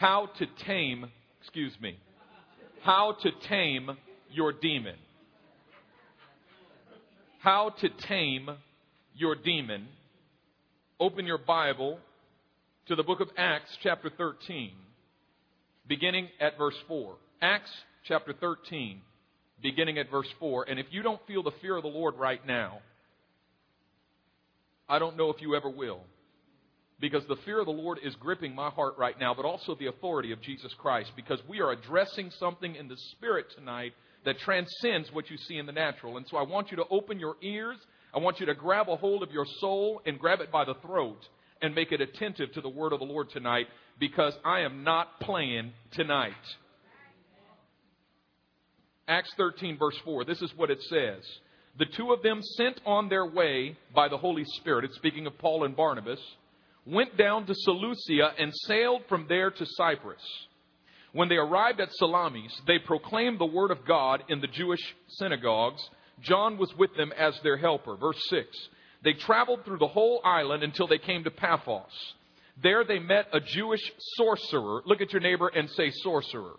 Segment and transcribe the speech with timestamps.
[0.00, 1.10] How to tame,
[1.42, 1.98] excuse me,
[2.80, 3.90] how to tame
[4.32, 4.94] your demon.
[7.40, 8.48] How to tame
[9.14, 9.88] your demon.
[10.98, 11.98] Open your Bible
[12.86, 14.70] to the book of Acts, chapter 13,
[15.86, 17.16] beginning at verse 4.
[17.42, 17.70] Acts,
[18.08, 19.02] chapter 13,
[19.62, 20.64] beginning at verse 4.
[20.70, 22.78] And if you don't feel the fear of the Lord right now,
[24.88, 26.00] I don't know if you ever will.
[27.00, 29.86] Because the fear of the Lord is gripping my heart right now, but also the
[29.86, 31.12] authority of Jesus Christ.
[31.16, 33.92] Because we are addressing something in the Spirit tonight
[34.24, 36.18] that transcends what you see in the natural.
[36.18, 37.78] And so I want you to open your ears.
[38.14, 40.74] I want you to grab a hold of your soul and grab it by the
[40.82, 41.26] throat
[41.62, 43.66] and make it attentive to the word of the Lord tonight
[43.98, 46.32] because I am not playing tonight.
[49.08, 50.24] Acts 13, verse 4.
[50.24, 51.22] This is what it says.
[51.78, 55.38] The two of them sent on their way by the Holy Spirit, it's speaking of
[55.38, 56.20] Paul and Barnabas,
[56.86, 60.22] went down to Seleucia and sailed from there to Cyprus.
[61.12, 65.82] When they arrived at Salamis, they proclaimed the word of God in the Jewish synagogues.
[66.22, 67.96] John was with them as their helper.
[67.96, 68.46] Verse 6.
[69.02, 72.14] They traveled through the whole island until they came to Paphos.
[72.62, 73.80] There they met a Jewish
[74.16, 74.82] sorcerer.
[74.84, 76.56] Look at your neighbor and say sorcerer.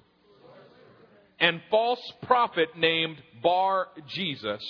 [1.40, 4.62] And false prophet named Bar Jesus,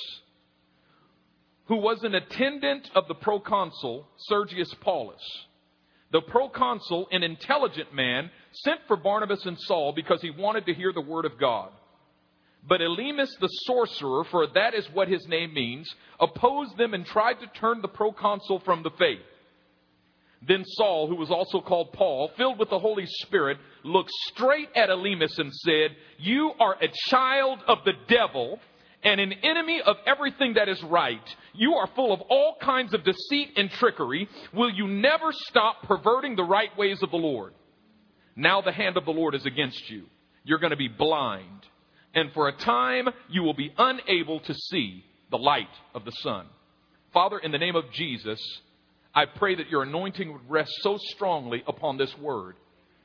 [1.72, 5.22] who was an attendant of the proconsul Sergius Paulus.
[6.12, 10.92] The proconsul, an intelligent man, sent for Barnabas and Saul because he wanted to hear
[10.92, 11.70] the word of God.
[12.68, 17.40] But Elymas the sorcerer, for that is what his name means, opposed them and tried
[17.40, 19.22] to turn the proconsul from the faith.
[20.46, 24.90] Then Saul, who was also called Paul, filled with the Holy Spirit, looked straight at
[24.90, 28.60] Elymas and said, You are a child of the devil
[29.04, 31.22] and an enemy of everything that is right.
[31.54, 34.28] You are full of all kinds of deceit and trickery.
[34.54, 37.54] Will you never stop perverting the right ways of the Lord?
[38.36, 40.06] Now the hand of the Lord is against you.
[40.44, 41.66] You're going to be blind
[42.14, 46.46] and for a time you will be unable to see the light of the sun.
[47.14, 48.40] Father, in the name of Jesus,
[49.14, 52.56] I pray that your anointing would rest so strongly upon this word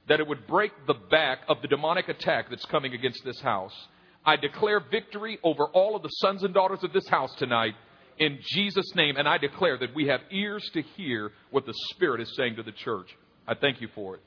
[0.08, 3.74] that it would break the back of the demonic attack that's coming against this house.
[4.26, 7.74] I declare victory over all of the sons and daughters of this house tonight
[8.18, 12.20] in Jesus' name, and I declare that we have ears to hear what the Spirit
[12.20, 13.08] is saying to the church.
[13.46, 14.22] I thank you for it.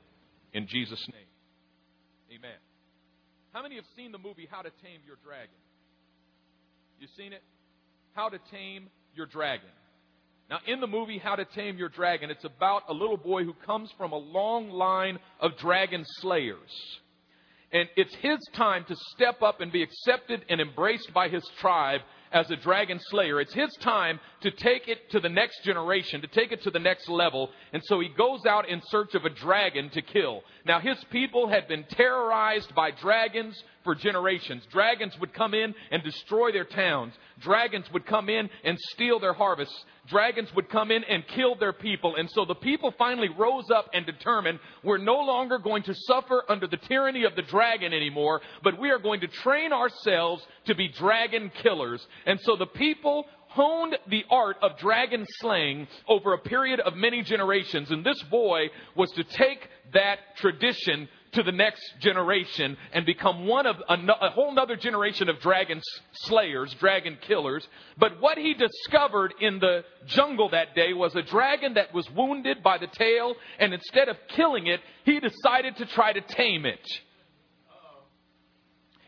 [0.54, 1.26] In Jesus' name.
[2.38, 2.58] Amen.
[3.52, 5.56] How many have seen the movie How to Tame Your Dragon?
[7.00, 7.42] You seen it?
[8.14, 9.70] How to Tame Your Dragon.
[10.50, 13.54] Now, in the movie How to Tame Your Dragon, it's about a little boy who
[13.66, 17.00] comes from a long line of dragon slayers.
[17.72, 22.02] And it's his time to step up and be accepted and embraced by his tribe
[22.32, 23.40] as a dragon slayer.
[23.42, 26.80] It's his time to take it to the next generation, to take it to the
[26.80, 27.50] next level.
[27.74, 30.42] And so he goes out in search of a dragon to kill.
[30.66, 34.64] Now, his people had been terrorized by dragons for generations.
[34.72, 37.14] Dragons would come in and destroy their towns.
[37.42, 39.86] Dragons would come in and steal their harvests.
[40.08, 42.16] Dragons would come in and kill their people.
[42.16, 46.44] And so the people finally rose up and determined we're no longer going to suffer
[46.50, 50.76] under the tyranny of the dragon anymore, but we are going to train ourselves to
[50.76, 52.06] be dragon killers.
[52.26, 57.24] And so the people honed the art of dragon slaying over a period of many
[57.24, 57.90] generations.
[57.90, 63.66] And this boy was to take that tradition to the next generation and become one
[63.66, 65.82] of a, a whole other generation of dragon
[66.14, 67.68] slayers, dragon killers.
[67.98, 72.64] But what he discovered in the jungle that day was a dragon that was wounded
[72.64, 76.88] by the tail, and instead of killing it, he decided to try to tame it.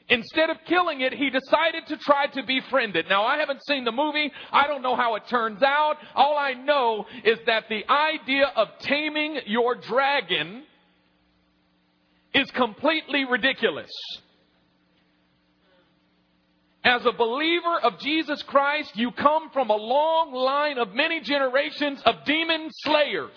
[0.09, 3.07] Instead of killing it, he decided to try to befriend it.
[3.07, 4.29] Now, I haven't seen the movie.
[4.51, 5.95] I don't know how it turns out.
[6.15, 10.63] All I know is that the idea of taming your dragon
[12.33, 13.91] is completely ridiculous.
[16.83, 22.01] As a believer of Jesus Christ, you come from a long line of many generations
[22.05, 23.31] of demon slayers.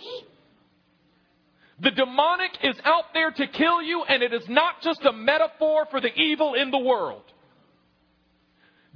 [1.80, 5.86] The demonic is out there to kill you, and it is not just a metaphor
[5.90, 7.24] for the evil in the world.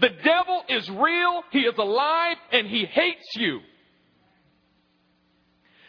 [0.00, 3.60] The devil is real, he is alive, and he hates you.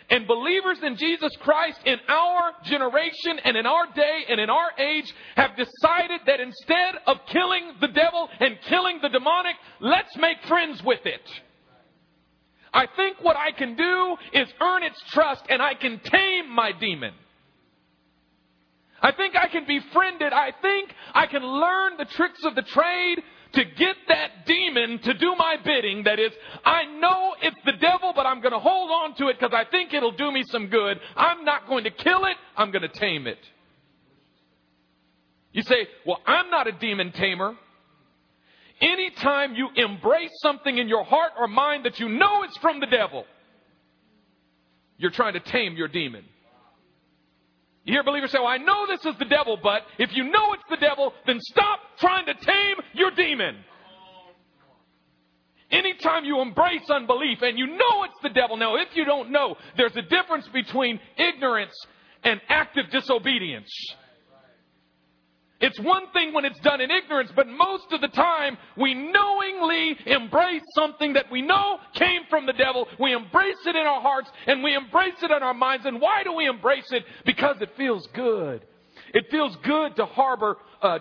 [0.09, 4.71] And believers in Jesus Christ in our generation and in our day and in our
[4.79, 10.37] age have decided that instead of killing the devil and killing the demonic, let's make
[10.47, 11.21] friends with it.
[12.73, 16.71] I think what I can do is earn its trust and I can tame my
[16.71, 17.13] demon.
[19.01, 20.33] I think I can befriend it.
[20.33, 23.21] I think I can learn the tricks of the trade
[23.53, 26.03] to get that demon to do my bidding.
[26.03, 26.31] That is,
[26.63, 29.69] I know it's the devil, but I'm going to hold on to it because I
[29.69, 30.99] think it'll do me some good.
[31.15, 32.37] I'm not going to kill it.
[32.55, 33.39] I'm going to tame it.
[35.51, 37.55] You say, Well, I'm not a demon tamer.
[38.81, 42.85] Anytime you embrace something in your heart or mind that you know it's from the
[42.85, 43.25] devil,
[44.97, 46.23] you're trying to tame your demon.
[47.85, 50.53] You hear believers say, Well, I know this is the devil, but if you know
[50.53, 53.57] it's the devil, then stop trying to tame your demon.
[55.71, 59.55] Anytime you embrace unbelief and you know it's the devil, now if you don't know,
[59.77, 61.73] there's a difference between ignorance
[62.23, 63.69] and active disobedience.
[65.61, 69.97] It's one thing when it's done in ignorance, but most of the time we knowingly
[70.05, 72.87] embrace something that we know came from the devil.
[72.97, 75.85] We embrace it in our hearts and we embrace it in our minds.
[75.85, 77.03] And why do we embrace it?
[77.25, 78.65] Because it feels good.
[79.13, 80.99] It feels good to harbor uh,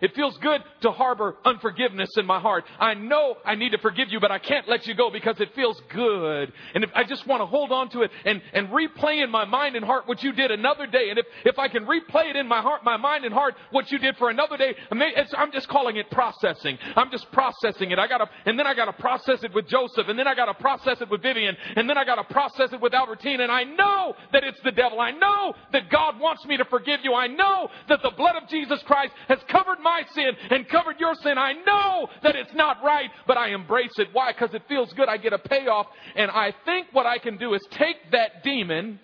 [0.00, 2.64] it feels good to harbor unforgiveness in my heart.
[2.78, 5.54] I know I need to forgive you, but I can't let you go because it
[5.54, 6.52] feels good.
[6.74, 9.44] And if I just want to hold on to it and, and replay in my
[9.44, 11.10] mind and heart what you did another day.
[11.10, 13.90] And if, if I can replay it in my heart, my mind and heart, what
[13.90, 16.78] you did for another day, I'm just calling it processing.
[16.96, 17.98] I'm just processing it.
[17.98, 21.00] I gotta, and then I gotta process it with Joseph, and then I gotta process
[21.00, 24.44] it with Vivian, and then I gotta process it with Albertine, and I know that
[24.44, 25.00] it's the devil.
[25.00, 27.14] I know that God wants me to forgive you.
[27.14, 31.14] I know that the blood of Jesus Christ has covered my sin and covered your
[31.22, 31.38] sin.
[31.38, 34.08] I know that it's not right, but I embrace it.
[34.12, 34.32] Why?
[34.32, 35.08] Because it feels good.
[35.08, 35.86] I get a payoff.
[36.14, 39.00] And I think what I can do is take that demon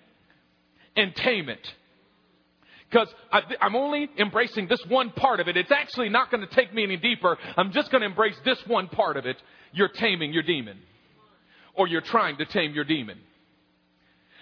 [0.96, 1.66] and tame it.
[2.90, 3.08] Because
[3.61, 5.56] I'm only embracing this one part of it.
[5.56, 7.37] It's actually not going to take me any deeper.
[7.56, 9.37] I'm just going to embrace this one part of it.
[9.72, 10.78] You're taming your demon.
[11.75, 13.19] Or you're trying to tame your demon.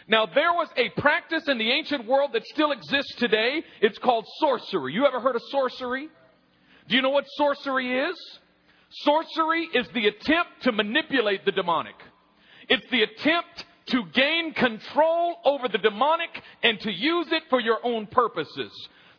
[0.08, 3.62] Now, there was a practice in the ancient world that still exists today.
[3.80, 4.92] It's called sorcery.
[4.94, 6.08] You ever heard of sorcery?
[6.88, 8.16] Do you know what sorcery is?
[8.90, 11.94] Sorcery is the attempt to manipulate the demonic.
[12.68, 16.30] It's the attempt to gain control over the demonic
[16.62, 18.70] and to use it for your own purposes.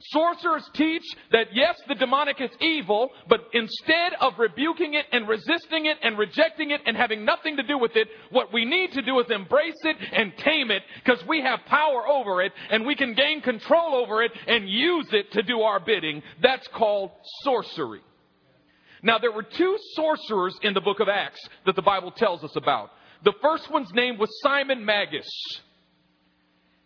[0.10, 5.86] Sorcerers teach that yes, the demonic is evil, but instead of rebuking it and resisting
[5.86, 9.02] it and rejecting it and having nothing to do with it, what we need to
[9.02, 12.96] do is embrace it and tame it because we have power over it and we
[12.96, 16.22] can gain control over it and use it to do our bidding.
[16.42, 17.12] That's called
[17.44, 18.02] sorcery.
[19.04, 22.56] Now, there were two sorcerers in the book of Acts that the Bible tells us
[22.56, 22.92] about.
[23.24, 25.28] The first one's name was Simon Magus.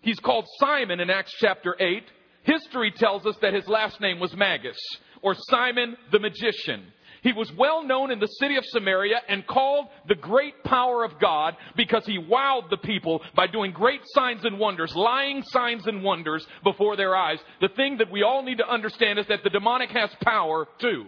[0.01, 2.03] He's called Simon in Acts chapter 8.
[2.47, 4.77] History tells us that his last name was Magus,
[5.21, 6.85] or Simon the magician.
[7.21, 11.19] He was well known in the city of Samaria and called the great power of
[11.19, 16.03] God because he wowed the people by doing great signs and wonders, lying signs and
[16.03, 17.39] wonders before their eyes.
[17.59, 21.07] The thing that we all need to understand is that the demonic has power too.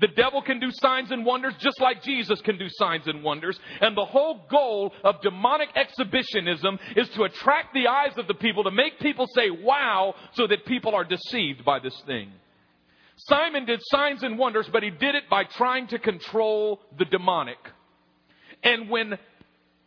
[0.00, 3.58] The devil can do signs and wonders just like Jesus can do signs and wonders.
[3.80, 8.64] And the whole goal of demonic exhibitionism is to attract the eyes of the people,
[8.64, 12.32] to make people say, wow, so that people are deceived by this thing.
[13.16, 17.58] Simon did signs and wonders, but he did it by trying to control the demonic.
[18.62, 19.18] And when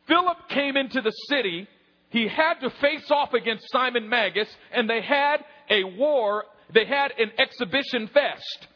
[0.07, 1.67] Philip came into the city,
[2.09, 5.37] he had to face off against Simon Magus, and they had
[5.71, 8.67] a war, they had an exhibition fest.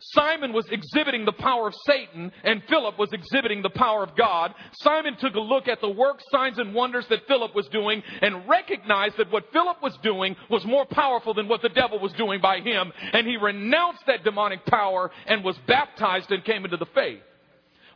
[0.00, 4.54] Simon was exhibiting the power of Satan and Philip was exhibiting the power of God.
[4.74, 8.48] Simon took a look at the works, signs, and wonders that Philip was doing and
[8.48, 12.40] recognized that what Philip was doing was more powerful than what the devil was doing
[12.40, 12.92] by him.
[13.12, 17.20] And he renounced that demonic power and was baptized and came into the faith.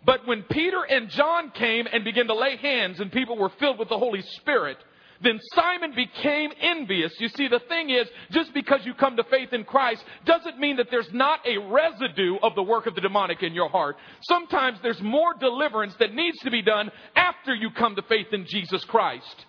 [0.04, 3.78] But when Peter and John came and began to lay hands and people were filled
[3.78, 4.78] with the Holy Spirit,
[5.22, 7.12] then Simon became envious.
[7.18, 10.76] You see, the thing is, just because you come to faith in Christ doesn't mean
[10.76, 13.96] that there's not a residue of the work of the demonic in your heart.
[14.22, 18.46] Sometimes there's more deliverance that needs to be done after you come to faith in
[18.46, 19.46] Jesus Christ.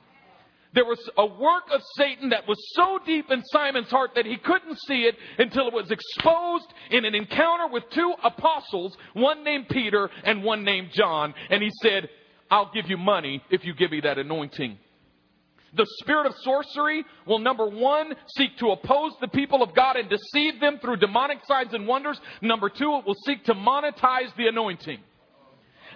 [0.74, 4.38] There was a work of Satan that was so deep in Simon's heart that he
[4.38, 9.70] couldn't see it until it was exposed in an encounter with two apostles, one named
[9.70, 11.36] Peter and one named John.
[11.52, 12.10] And he said,
[12.50, 14.80] I'll give you money if you give me that anointing.
[15.76, 20.10] The spirit of sorcery will, number one, seek to oppose the people of God and
[20.10, 22.20] deceive them through demonic signs and wonders.
[22.42, 25.00] Number two, it will seek to monetize the anointing.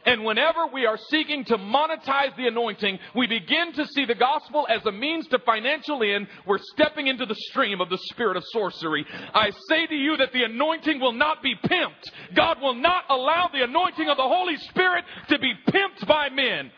[0.05, 4.65] And whenever we are seeking to monetize the anointing, we begin to see the gospel
[4.69, 6.27] as a means to financial end.
[6.46, 9.05] We're stepping into the stream of the spirit of sorcery.
[9.34, 12.10] I say to you that the anointing will not be pimped.
[12.36, 16.72] God will not allow the anointing of the Holy Spirit to be pimped by men.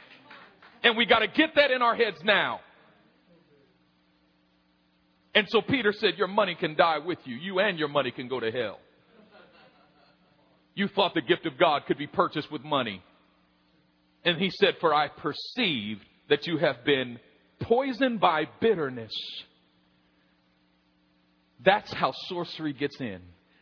[0.83, 2.61] And we got to get that in our heads now.
[5.39, 7.33] And so Peter said, Your money can die with you.
[7.33, 8.77] You and your money can go to hell.
[10.75, 13.01] You thought the gift of God could be purchased with money.
[14.25, 17.19] And he said, For I perceive that you have been
[17.61, 19.13] poisoned by bitterness.
[21.63, 23.21] That's how sorcery gets in.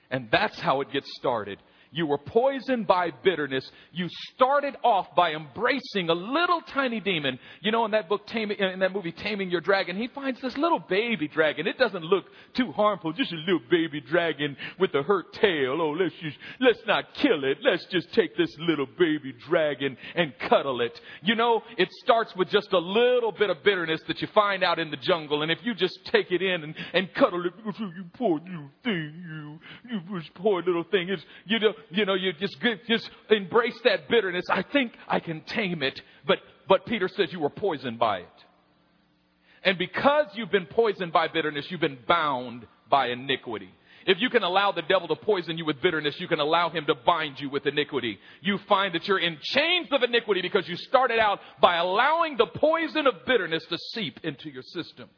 [0.09, 1.59] And that's how it gets started.
[1.91, 3.69] You were poisoned by bitterness.
[3.91, 7.39] You started off by embracing a little tiny demon.
[7.61, 10.79] You know, in that book, in that movie, Taming Your Dragon, he finds this little
[10.79, 11.67] baby dragon.
[11.67, 12.25] It doesn't look
[12.55, 15.77] too harmful, just a little baby dragon with a hurt tail.
[15.81, 17.59] Oh, let's just, let's not kill it.
[17.63, 20.99] Let's just take this little baby dragon and cuddle it.
[21.21, 24.79] You know, it starts with just a little bit of bitterness that you find out
[24.79, 25.41] in the jungle.
[25.41, 29.59] And if you just take it in and, and cuddle it, you poor little thing,
[29.89, 32.57] you, you poor little thing, it's, you know, you know, you just,
[32.87, 34.45] just embrace that bitterness.
[34.49, 36.01] I think I can tame it.
[36.25, 38.27] But, but Peter says you were poisoned by it.
[39.63, 43.69] And because you've been poisoned by bitterness, you've been bound by iniquity.
[44.05, 46.85] If you can allow the devil to poison you with bitterness, you can allow him
[46.85, 48.17] to bind you with iniquity.
[48.41, 52.45] You find that you're in chains of iniquity because you started out by allowing the
[52.45, 55.09] poison of bitterness to seep into your system.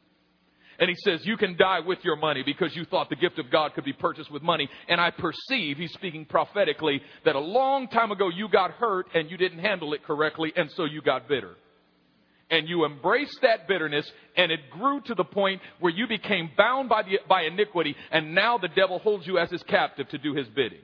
[0.80, 3.50] And he says, You can die with your money because you thought the gift of
[3.50, 4.68] God could be purchased with money.
[4.88, 9.30] And I perceive, he's speaking prophetically, that a long time ago you got hurt and
[9.30, 11.54] you didn't handle it correctly, and so you got bitter.
[12.50, 16.88] And you embraced that bitterness, and it grew to the point where you became bound
[16.88, 20.34] by, the, by iniquity, and now the devil holds you as his captive to do
[20.34, 20.80] his bidding.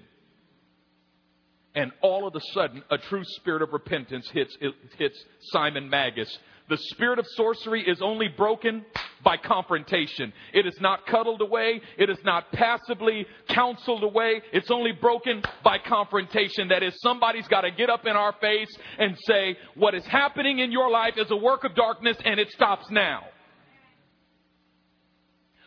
[1.74, 4.56] And all of a sudden, a true spirit of repentance hits,
[4.96, 6.38] hits Simon Magus,
[6.68, 8.84] the spirit of sorcery is only broken
[9.24, 10.32] by confrontation.
[10.52, 11.80] It is not cuddled away.
[11.98, 14.42] It is not passively counseled away.
[14.52, 16.68] It's only broken by confrontation.
[16.68, 20.60] That is, somebody's got to get up in our face and say, what is happening
[20.60, 23.22] in your life is a work of darkness and it stops now.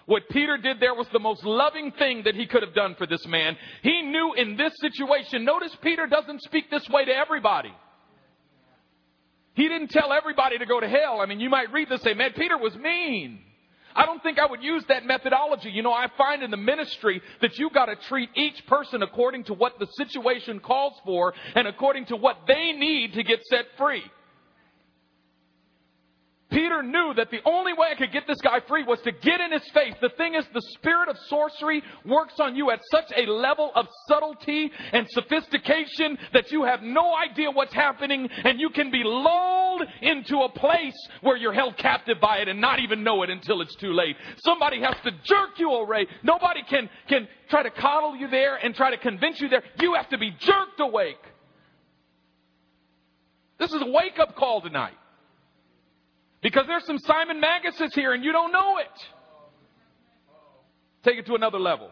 [0.06, 3.06] What Peter did there was the most loving thing that he could have done for
[3.06, 3.56] this man.
[3.84, 7.72] He knew in this situation, notice Peter doesn't speak this way to everybody.
[9.60, 11.20] He didn't tell everybody to go to hell.
[11.20, 13.40] I mean, you might read this and say, man, Peter was mean.
[13.94, 15.70] I don't think I would use that methodology.
[15.70, 19.44] You know, I find in the ministry that you've got to treat each person according
[19.46, 23.66] to what the situation calls for and according to what they need to get set
[23.78, 24.04] free.
[26.60, 29.40] Peter knew that the only way I could get this guy free was to get
[29.40, 29.94] in his face.
[30.02, 33.88] The thing is, the spirit of sorcery works on you at such a level of
[34.10, 39.84] subtlety and sophistication that you have no idea what's happening and you can be lulled
[40.02, 43.62] into a place where you're held captive by it and not even know it until
[43.62, 44.18] it's too late.
[44.44, 46.08] Somebody has to jerk you away.
[46.24, 49.64] Nobody can, can try to coddle you there and try to convince you there.
[49.80, 51.24] You have to be jerked awake.
[53.60, 54.96] This is a wake up call tonight.
[56.42, 58.88] Because there's some Simon Maguses here and you don't know it.
[61.04, 61.92] Take it to another level.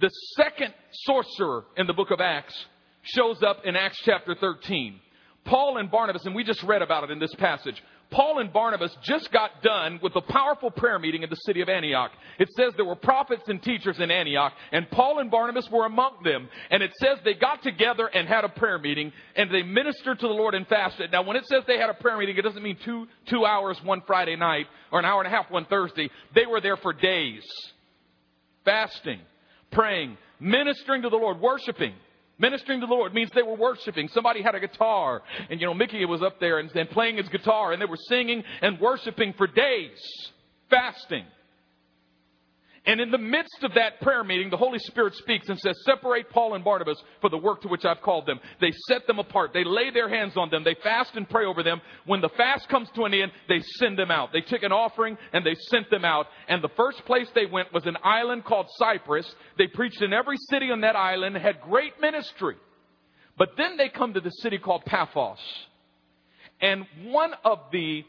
[0.00, 2.54] The second sorcerer in the book of Acts
[3.02, 5.00] shows up in Acts chapter 13.
[5.44, 7.82] Paul and Barnabas, and we just read about it in this passage.
[8.12, 11.68] Paul and Barnabas just got done with a powerful prayer meeting in the city of
[11.68, 12.12] Antioch.
[12.38, 16.22] It says there were prophets and teachers in Antioch, and Paul and Barnabas were among
[16.22, 16.48] them.
[16.70, 20.28] And it says they got together and had a prayer meeting, and they ministered to
[20.28, 21.10] the Lord and fasted.
[21.10, 23.78] Now, when it says they had a prayer meeting, it doesn't mean two, two hours
[23.82, 26.10] one Friday night, or an hour and a half one Thursday.
[26.34, 27.42] They were there for days,
[28.64, 29.20] fasting,
[29.70, 31.94] praying, ministering to the Lord, worshiping.
[32.38, 34.08] Ministering to the Lord means they were worshiping.
[34.08, 37.28] Somebody had a guitar, and you know, Mickey was up there and, and playing his
[37.28, 39.98] guitar, and they were singing and worshiping for days,
[40.70, 41.24] fasting.
[42.84, 46.28] And in the midst of that prayer meeting, the Holy Spirit speaks and says, Separate
[46.30, 48.40] Paul and Barnabas for the work to which I've called them.
[48.60, 49.52] They set them apart.
[49.54, 50.64] They lay their hands on them.
[50.64, 51.80] They fast and pray over them.
[52.06, 54.32] When the fast comes to an end, they send them out.
[54.32, 56.26] They took an offering and they sent them out.
[56.48, 59.32] And the first place they went was an island called Cyprus.
[59.58, 62.56] They preached in every city on that island, had great ministry.
[63.38, 65.38] But then they come to the city called Paphos.
[66.60, 68.02] And one of the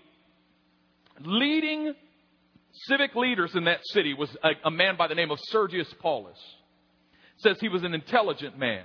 [1.22, 1.94] leading
[2.74, 6.38] civic leaders in that city was a, a man by the name of Sergius Paulus.
[7.38, 8.84] Says he was an intelligent man.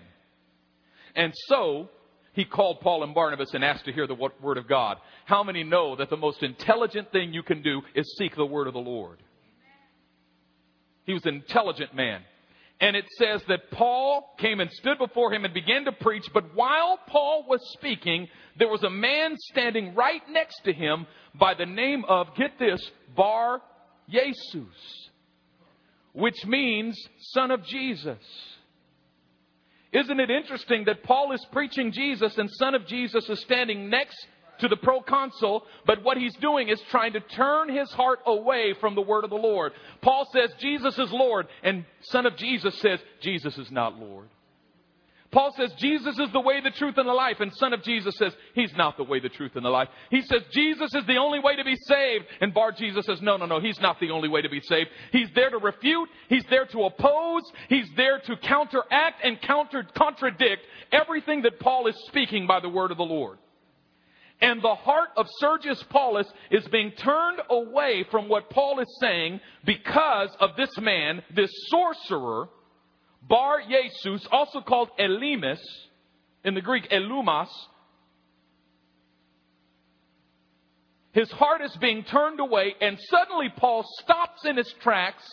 [1.14, 1.88] And so
[2.32, 4.98] he called Paul and Barnabas and asked to hear the word of God.
[5.24, 8.68] How many know that the most intelligent thing you can do is seek the word
[8.68, 9.18] of the Lord?
[11.04, 12.20] He was an intelligent man.
[12.80, 16.54] And it says that Paul came and stood before him and began to preach, but
[16.54, 21.66] while Paul was speaking, there was a man standing right next to him by the
[21.66, 22.80] name of, get this,
[23.16, 23.60] Bar
[24.08, 25.10] Jesus,
[26.12, 26.98] which means
[27.32, 28.18] son of Jesus.
[29.92, 34.16] Isn't it interesting that Paul is preaching Jesus and son of Jesus is standing next
[34.60, 38.94] to the proconsul, but what he's doing is trying to turn his heart away from
[38.94, 39.72] the word of the Lord.
[40.02, 44.28] Paul says Jesus is Lord, and son of Jesus says Jesus is not Lord.
[45.30, 47.36] Paul says Jesus is the way, the truth, and the life.
[47.40, 49.88] And son of Jesus says he's not the way, the truth, and the life.
[50.10, 52.24] He says Jesus is the only way to be saved.
[52.40, 54.88] And Bar Jesus says no, no, no, he's not the only way to be saved.
[55.12, 56.08] He's there to refute.
[56.30, 57.42] He's there to oppose.
[57.68, 62.90] He's there to counteract and counter, contradict everything that Paul is speaking by the word
[62.90, 63.38] of the Lord.
[64.40, 69.40] And the heart of Sergius Paulus is being turned away from what Paul is saying
[69.66, 72.48] because of this man, this sorcerer,
[73.22, 75.60] Bar Jesus, also called Elymas,
[76.44, 77.48] in the Greek Elumas,
[81.12, 85.24] his heart is being turned away, and suddenly Paul stops in his tracks,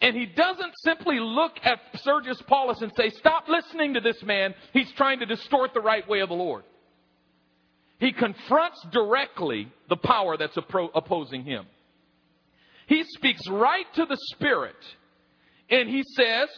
[0.00, 4.54] and he doesn't simply look at Sergius Paulus and say, Stop listening to this man.
[4.72, 6.62] He's trying to distort the right way of the Lord.
[7.98, 11.66] He confronts directly the power that's opposing him.
[12.86, 14.76] He speaks right to the Spirit,
[15.70, 16.48] and he says,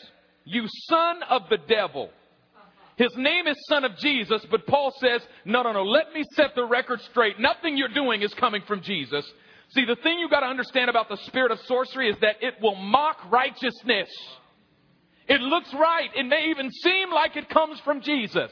[0.45, 2.11] You son of the devil.
[2.97, 6.55] His name is Son of Jesus, but Paul says, No, no, no, let me set
[6.55, 7.41] the record straight.
[7.41, 9.25] Nothing you're doing is coming from Jesus.
[9.71, 12.55] See, the thing you've got to understand about the spirit of sorcery is that it
[12.61, 14.09] will mock righteousness.
[15.29, 16.11] It looks right.
[16.15, 18.51] It may even seem like it comes from Jesus.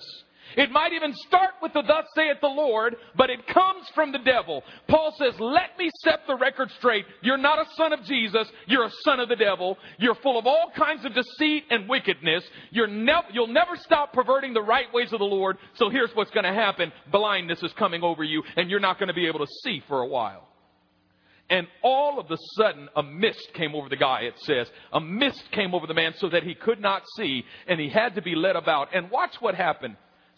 [0.57, 4.19] It might even start with the thus saith the Lord, but it comes from the
[4.19, 4.63] devil.
[4.89, 7.05] Paul says, let me set the record straight.
[7.23, 8.49] You're not a son of Jesus.
[8.67, 9.77] You're a son of the devil.
[9.99, 12.45] You're full of all kinds of deceit and wickedness.
[12.71, 15.59] You're nev- you'll never stop perverting the right ways of the Lord.
[15.75, 16.93] So here's what's going to happen.
[17.13, 20.01] Blindness is coming over you and you're not going to be able to see for
[20.01, 20.49] a while.
[21.51, 24.67] And all of a sudden, a mist came over the guy, it says.
[24.93, 28.17] A mist came over the man so that he could not see, and he had
[28.17, 28.95] to be led about.
[28.95, 29.97] And watch what happened.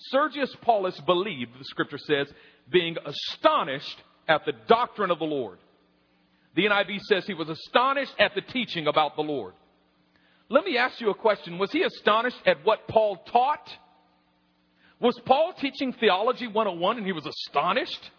[0.08, 2.32] Sergius Paulus believed, the scripture says,
[2.70, 5.58] being astonished at the doctrine of the Lord.
[6.56, 9.54] The NIV says he was astonished at the teaching about the Lord.
[10.48, 11.58] Let me ask you a question.
[11.58, 13.68] Was he astonished at what Paul taught?
[15.00, 18.10] Was Paul teaching theology 101 and he was astonished?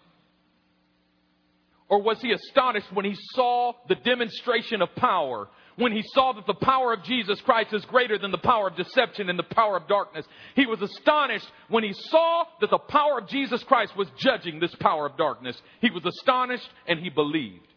[1.90, 6.46] Or was he astonished when he saw the demonstration of power when he saw that
[6.48, 9.78] the power of Jesus Christ is greater than the power of deception and the power
[9.78, 10.26] of darkness.
[10.56, 14.76] He was astonished when he saw that the power of Jesus Christ was judging this
[14.76, 15.60] power of darkness.
[15.80, 17.68] He was astonished and he believed.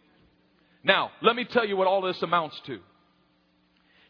[0.83, 2.79] Now, let me tell you what all this amounts to.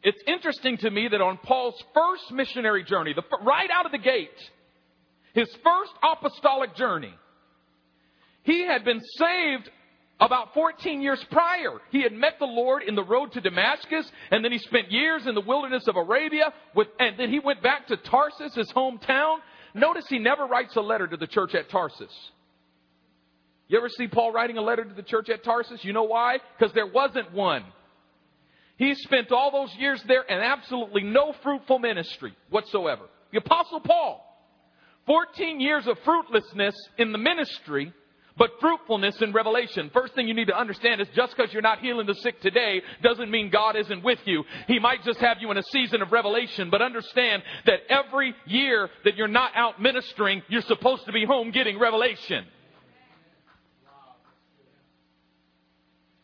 [0.03, 3.99] It's interesting to me that on Paul's first missionary journey, the, right out of the
[3.99, 4.29] gate,
[5.33, 7.15] his first apostolic journey,
[8.43, 9.71] he had been saved
[10.21, 14.45] about 14 years prior, he had met the Lord in the road to Damascus, and
[14.45, 17.89] then he spent years in the wilderness of Arabia, with, and then he went back
[17.89, 19.39] to Tarsus, his hometown.
[19.75, 22.13] Notice he never writes a letter to the church at Tarsus.
[23.67, 25.85] You ever see Paul writing a letter to the church at Tarsus?
[25.85, 26.39] You know why?
[26.57, 27.65] Because there wasn't one.
[28.77, 33.03] He spent all those years there and absolutely no fruitful ministry whatsoever.
[33.33, 34.21] The Apostle Paul,
[35.07, 37.93] 14 years of fruitlessness in the ministry,
[38.37, 39.91] but fruitfulness in revelation.
[39.93, 42.83] First thing you need to understand is just because you're not healing the sick today
[43.03, 44.45] doesn't mean God isn't with you.
[44.67, 48.89] He might just have you in a season of revelation, but understand that every year
[49.05, 52.45] that you're not out ministering, you're supposed to be home getting revelation.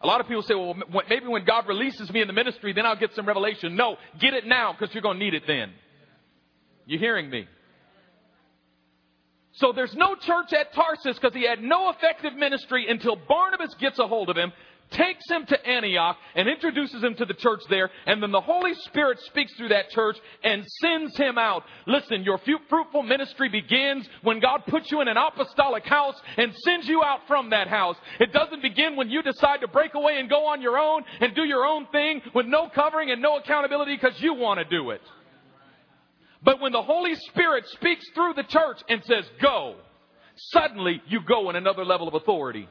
[0.02, 0.74] A lot of people say, well,
[1.10, 3.76] maybe when God releases me in the ministry, then I'll get some revelation.
[3.76, 5.72] No, get it now because you're going to need it then.
[6.86, 7.46] You're hearing me?
[9.60, 13.98] So there's no church at Tarsus because he had no effective ministry until Barnabas gets
[13.98, 14.52] a hold of him,
[14.90, 17.90] takes him to Antioch, and introduces him to the church there.
[18.06, 21.64] And then the Holy Spirit speaks through that church and sends him out.
[21.86, 26.88] Listen, your fruitful ministry begins when God puts you in an apostolic house and sends
[26.88, 27.96] you out from that house.
[28.18, 31.34] It doesn't begin when you decide to break away and go on your own and
[31.34, 34.88] do your own thing with no covering and no accountability because you want to do
[34.88, 35.02] it.
[36.42, 39.76] But when the Holy Spirit speaks through the church and says, go,
[40.36, 42.68] suddenly you go in another level of authority.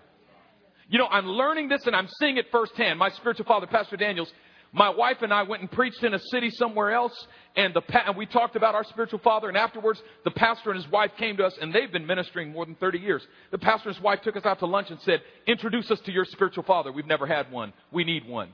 [0.90, 2.98] You know, I'm learning this and I'm seeing it firsthand.
[2.98, 4.32] My spiritual father, Pastor Daniels,
[4.72, 7.14] my wife and I went and preached in a city somewhere else,
[7.56, 9.48] and, the, and we talked about our spiritual father.
[9.48, 12.66] And afterwards, the pastor and his wife came to us, and they've been ministering more
[12.66, 13.26] than 30 years.
[13.52, 16.12] The pastor and his wife took us out to lunch and said, "Introduce us to
[16.12, 16.92] your spiritual father.
[16.92, 17.74] We've never had one.
[17.92, 18.50] We need one."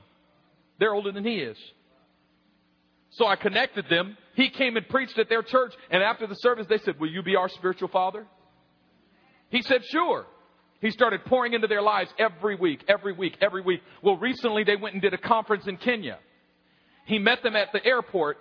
[0.78, 1.58] They're older than he is.
[3.16, 4.16] So I connected them.
[4.34, 7.22] He came and preached at their church, and after the service, they said, Will you
[7.22, 8.26] be our spiritual father?
[9.48, 10.26] He said, Sure.
[10.82, 13.80] He started pouring into their lives every week, every week, every week.
[14.02, 16.18] Well, recently they went and did a conference in Kenya.
[17.06, 18.36] He met them at the airport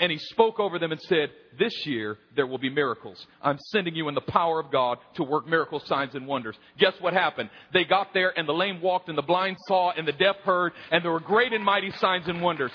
[0.00, 3.24] and he spoke over them and said, This year there will be miracles.
[3.40, 6.56] I'm sending you in the power of God to work miracles, signs and wonders.
[6.78, 7.50] Guess what happened?
[7.72, 10.72] They got there and the lame walked and the blind saw and the deaf heard
[10.90, 12.72] and there were great and mighty signs and wonders.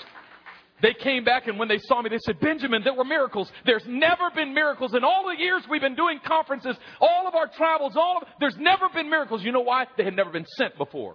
[0.82, 3.50] They came back and when they saw me, they said, Benjamin, there were miracles.
[3.64, 7.46] There's never been miracles in all the years we've been doing conferences, all of our
[7.56, 9.44] travels, all of, there's never been miracles.
[9.44, 9.86] You know why?
[9.96, 11.14] They had never been sent before.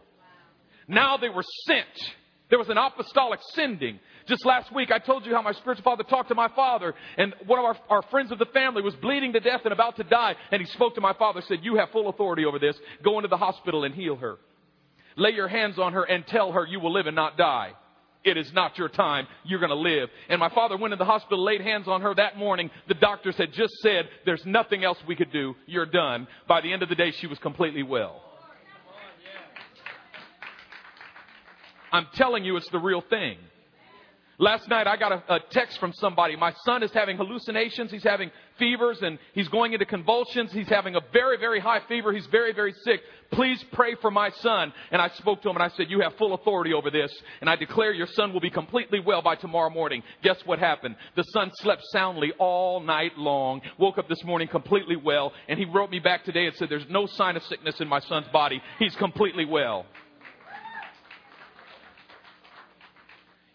[0.88, 1.86] Now they were sent.
[2.50, 4.00] There was an apostolic sending.
[4.26, 7.36] Just last week, I told you how my spiritual father talked to my father, and
[7.46, 10.04] one of our, our friends of the family was bleeding to death and about to
[10.04, 12.78] die, and he spoke to my father, said, You have full authority over this.
[13.04, 14.38] Go into the hospital and heal her.
[15.18, 17.74] Lay your hands on her and tell her you will live and not die.
[18.28, 19.26] It is not your time.
[19.46, 20.10] You're going to live.
[20.28, 22.70] And my father went in the hospital, laid hands on her that morning.
[22.90, 25.56] The doctors had just said, There's nothing else we could do.
[25.66, 26.28] You're done.
[26.46, 28.22] By the end of the day, she was completely well.
[31.94, 33.38] I'm telling you, it's the real thing.
[34.40, 36.36] Last night I got a, a, text from somebody.
[36.36, 37.90] My son is having hallucinations.
[37.90, 40.52] He's having fevers and he's going into convulsions.
[40.52, 42.14] He's having a very, very high fever.
[42.14, 43.02] He's very, very sick.
[43.32, 44.74] Please pray for my son.
[44.92, 47.12] And I spoke to him and I said, you have full authority over this.
[47.42, 50.04] And I declare your son will be completely well by tomorrow morning.
[50.22, 50.98] Guess what happened?
[51.16, 53.62] The son slept soundly all night long.
[53.80, 55.34] Woke up this morning completely well.
[55.48, 58.02] And he wrote me back today and said, there's no sign of sickness in my
[58.02, 58.62] son's body.
[58.78, 59.88] He's completely well.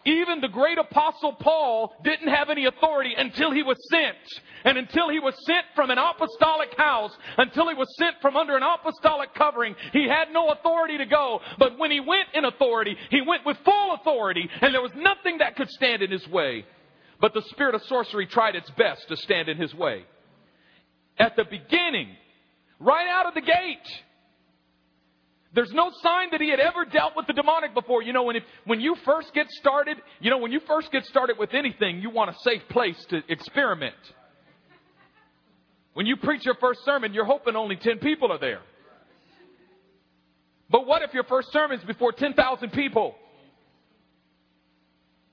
[0.04, 4.16] Even the great apostle Paul didn't have any authority until he was sent.
[4.64, 8.56] And until he was sent from an apostolic house, until he was sent from under
[8.56, 11.40] an apostolic covering, he had no authority to go.
[11.58, 15.38] But when he went in authority, he went with full authority, and there was nothing
[15.38, 16.64] that could stand in his way.
[17.20, 20.04] But the spirit of sorcery tried its best to stand in his way.
[21.18, 22.08] At the beginning,
[22.80, 24.02] right out of the gate,
[25.54, 28.02] there's no sign that he had ever dealt with the demonic before.
[28.02, 31.04] You know, when, if, when you first get started, you know, when you first get
[31.04, 33.94] started with anything, you want a safe place to experiment.
[35.92, 38.60] When you preach your first sermon, you're hoping only 10 people are there.
[40.70, 43.14] But what if your first sermon is before 10,000 people?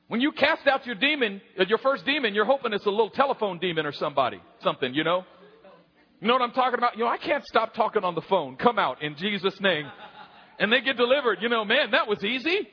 [0.09, 3.11] When you cast out your demon, uh, your first demon, you're hoping it's a little
[3.11, 5.23] telephone demon or somebody, something, you know?
[6.19, 6.97] You know what I'm talking about?
[6.97, 8.57] You know, I can't stop talking on the phone.
[8.57, 9.85] Come out in Jesus' name
[10.59, 11.39] and they get delivered.
[11.41, 12.67] You know, man, that was easy.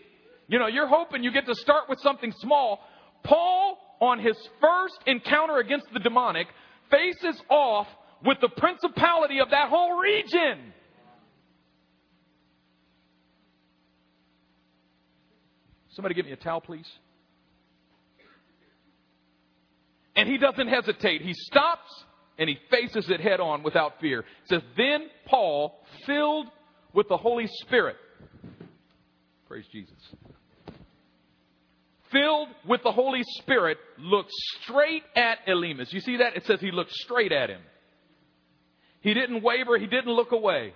[0.49, 2.81] You know, you're hoping you get to start with something small.
[3.25, 6.49] Paul, on his first encounter against the demonic,
[6.91, 7.87] faces off
[8.25, 10.73] with the principality of that whole region.
[15.91, 16.89] Somebody give me a towel, please.
[20.15, 21.23] And he doesn't hesitate.
[21.23, 21.91] He stops
[22.39, 24.21] and he faces it head on without fear.
[24.21, 26.47] It says, Then Paul, filled
[26.97, 27.97] with the Holy Spirit.
[29.47, 29.95] Praise Jesus.
[32.11, 34.33] Filled with the Holy Spirit, looked
[34.63, 35.93] straight at Elymas.
[35.93, 36.37] You see that?
[36.37, 37.61] It says he looked straight at him.
[39.01, 40.73] He didn't waver, he didn't look away.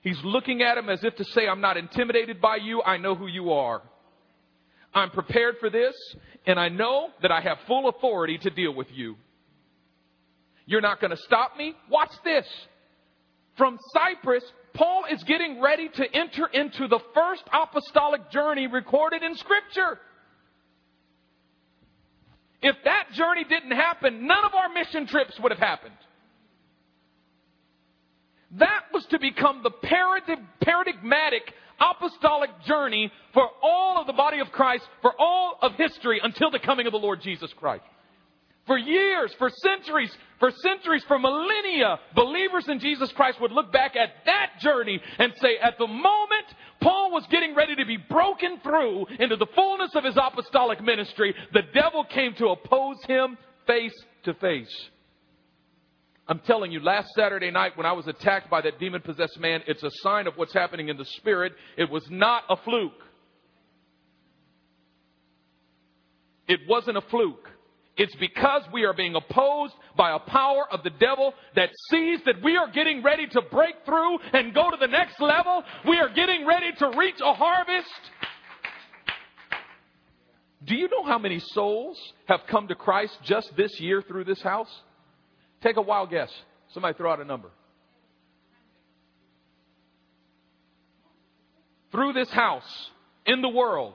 [0.00, 3.14] He's looking at him as if to say, I'm not intimidated by you, I know
[3.14, 3.82] who you are.
[4.94, 5.94] I'm prepared for this,
[6.46, 9.16] and I know that I have full authority to deal with you.
[10.64, 11.74] You're not going to stop me?
[11.90, 12.46] Watch this.
[13.56, 14.44] From Cyprus,
[14.74, 19.98] Paul is getting ready to enter into the first apostolic journey recorded in Scripture.
[22.62, 25.94] If that journey didn't happen, none of our mission trips would have happened.
[28.58, 29.70] That was to become the
[30.60, 36.50] paradigmatic apostolic journey for all of the body of Christ, for all of history until
[36.50, 37.84] the coming of the Lord Jesus Christ.
[38.66, 43.96] For years, for centuries, for centuries, for millennia, believers in Jesus Christ would look back
[43.96, 46.46] at that journey and say, at the moment
[46.80, 51.34] Paul was getting ready to be broken through into the fullness of his apostolic ministry,
[51.52, 53.94] the devil came to oppose him face
[54.24, 54.90] to face.
[56.28, 59.62] I'm telling you, last Saturday night when I was attacked by that demon possessed man,
[59.66, 61.52] it's a sign of what's happening in the spirit.
[61.76, 62.92] It was not a fluke.
[66.46, 67.48] It wasn't a fluke.
[67.96, 72.42] It's because we are being opposed by a power of the devil that sees that
[72.42, 75.62] we are getting ready to break through and go to the next level.
[75.86, 77.90] We are getting ready to reach a harvest.
[80.64, 84.40] Do you know how many souls have come to Christ just this year through this
[84.40, 84.70] house?
[85.62, 86.30] Take a wild guess.
[86.72, 87.50] Somebody throw out a number.
[91.90, 92.90] Through this house,
[93.26, 93.94] in the world,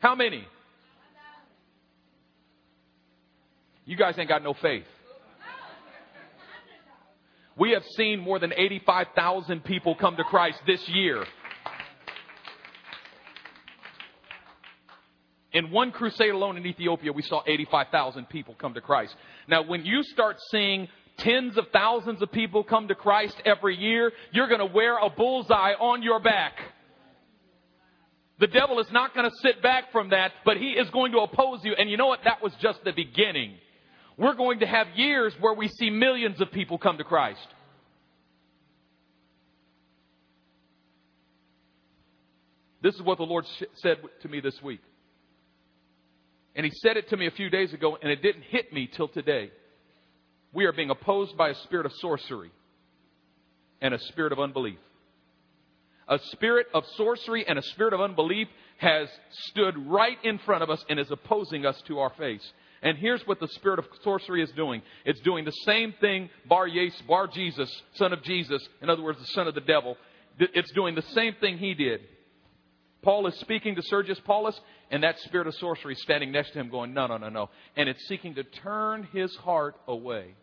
[0.00, 0.44] how many?
[3.86, 4.84] You guys ain't got no faith.
[7.56, 11.24] We have seen more than 85,000 people come to Christ this year.
[15.52, 19.14] In one crusade alone in Ethiopia, we saw 85,000 people come to Christ.
[19.48, 24.12] Now, when you start seeing tens of thousands of people come to Christ every year,
[24.32, 26.54] you're going to wear a bullseye on your back.
[28.38, 31.20] The devil is not going to sit back from that, but he is going to
[31.20, 31.74] oppose you.
[31.78, 32.20] And you know what?
[32.24, 33.54] That was just the beginning.
[34.16, 37.46] We're going to have years where we see millions of people come to Christ.
[42.82, 43.44] This is what the Lord
[43.76, 44.80] said to me this week.
[46.54, 48.88] And He said it to me a few days ago, and it didn't hit me
[48.94, 49.50] till today.
[50.52, 52.50] We are being opposed by a spirit of sorcery
[53.82, 54.78] and a spirit of unbelief.
[56.08, 58.46] A spirit of sorcery and a spirit of unbelief
[58.78, 59.08] has
[59.48, 62.52] stood right in front of us and is opposing us to our face.
[62.86, 64.80] And here's what the spirit of sorcery is doing.
[65.04, 69.18] It's doing the same thing Bar Yes, Bar Jesus, son of Jesus, in other words,
[69.18, 69.96] the son of the devil.
[70.38, 72.02] It's doing the same thing he did.
[73.02, 74.56] Paul is speaking to Sergius Paulus,
[74.88, 77.50] and that spirit of sorcery is standing next to him going, no, no, no, no.
[77.74, 80.36] And it's seeking to turn his heart away.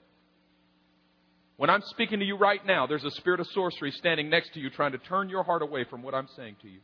[1.56, 4.60] When I'm speaking to you right now, there's a spirit of sorcery standing next to
[4.60, 6.80] you trying to turn your heart away from what I'm saying to you.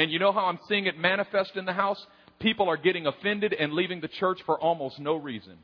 [0.00, 2.02] And you know how I'm seeing it manifest in the house?
[2.40, 5.56] People are getting offended and leaving the church for almost no reason.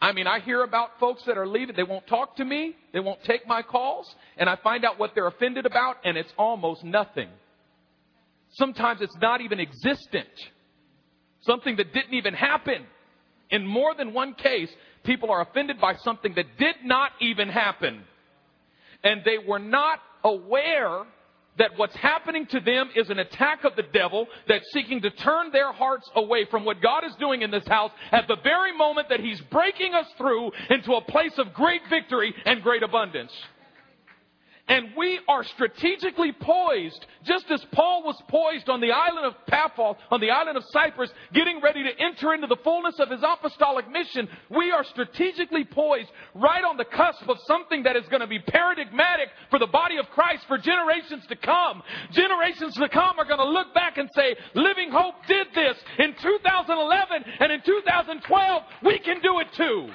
[0.00, 1.74] I mean, I hear about folks that are leaving.
[1.74, 2.76] They won't talk to me.
[2.92, 4.14] They won't take my calls.
[4.36, 7.28] And I find out what they're offended about, and it's almost nothing.
[8.50, 10.28] Sometimes it's not even existent.
[11.40, 12.86] Something that didn't even happen.
[13.50, 14.68] In more than one case,
[15.02, 18.02] people are offended by something that did not even happen.
[19.02, 21.04] And they were not aware
[21.58, 25.50] that what's happening to them is an attack of the devil that's seeking to turn
[25.52, 29.08] their hearts away from what God is doing in this house at the very moment
[29.08, 33.32] that He's breaking us through into a place of great victory and great abundance.
[34.68, 39.94] And we are strategically poised, just as Paul was poised on the island of Paphos,
[40.10, 43.88] on the island of Cyprus, getting ready to enter into the fullness of his apostolic
[43.88, 44.28] mission.
[44.50, 48.40] We are strategically poised right on the cusp of something that is going to be
[48.40, 51.84] paradigmatic for the body of Christ for generations to come.
[52.10, 56.12] Generations to come are going to look back and say, Living Hope did this in
[56.20, 58.62] 2011 and in 2012.
[58.82, 59.90] We can do it too.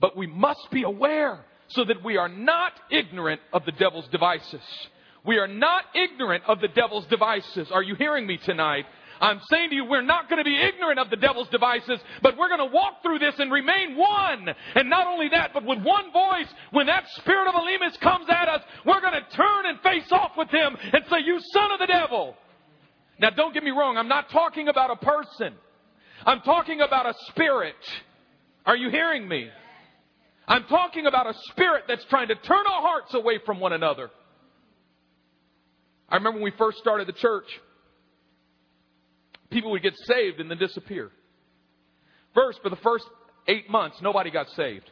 [0.00, 4.62] But we must be aware so that we are not ignorant of the devil's devices.
[5.24, 7.70] We are not ignorant of the devil's devices.
[7.72, 8.86] Are you hearing me tonight?
[9.20, 12.36] I'm saying to you, we're not going to be ignorant of the devil's devices, but
[12.36, 14.54] we're going to walk through this and remain one.
[14.74, 18.48] And not only that, but with one voice, when that spirit of Elymas comes at
[18.48, 21.78] us, we're going to turn and face off with him and say, You son of
[21.78, 22.36] the devil.
[23.18, 25.54] Now, don't get me wrong, I'm not talking about a person,
[26.24, 27.74] I'm talking about a spirit.
[28.66, 29.48] Are you hearing me?
[30.48, 34.10] I'm talking about a spirit that's trying to turn our hearts away from one another.
[36.08, 37.46] I remember when we first started the church,
[39.50, 41.10] people would get saved and then disappear.
[42.34, 43.04] First, for the first
[43.48, 44.88] eight months, nobody got saved.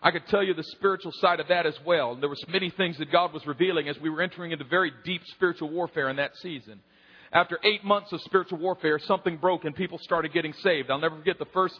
[0.00, 2.12] I could tell you the spiritual side of that as well.
[2.12, 4.92] And there was many things that God was revealing as we were entering into very
[5.04, 6.80] deep spiritual warfare in that season.
[7.32, 10.90] After eight months of spiritual warfare, something broke and people started getting saved.
[10.90, 11.74] I'll never forget the first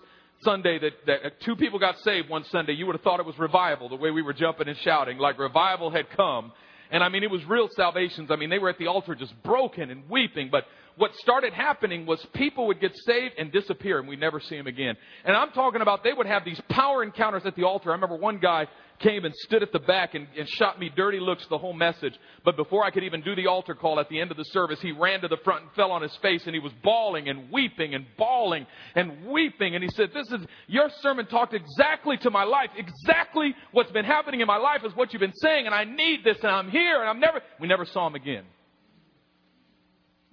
[0.44, 3.38] Sunday that, that two people got saved one Sunday, you would have thought it was
[3.38, 6.52] revival, the way we were jumping and shouting, like revival had come.
[6.90, 8.30] And I mean, it was real salvations.
[8.30, 10.50] I mean, they were at the altar just broken and weeping.
[10.52, 10.64] But
[10.96, 14.66] what started happening was people would get saved and disappear and we'd never see them
[14.66, 14.96] again.
[15.24, 17.90] And I'm talking about they would have these power encounters at the altar.
[17.90, 18.68] I remember one guy
[19.00, 22.14] came and stood at the back and, and shot me dirty looks the whole message.
[22.44, 24.80] But before I could even do the altar call at the end of the service,
[24.80, 27.50] he ran to the front and fell on his face and he was bawling and
[27.50, 29.74] weeping and bawling and weeping.
[29.74, 32.70] And he said, this is, your sermon talked exactly to my life.
[32.76, 36.22] Exactly what's been happening in my life is what you've been saying and I need
[36.22, 38.44] this and I'm here and I'm never, we never saw him again.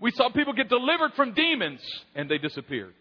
[0.02, 1.80] We saw people get delivered from demons
[2.16, 2.94] and they disappeared.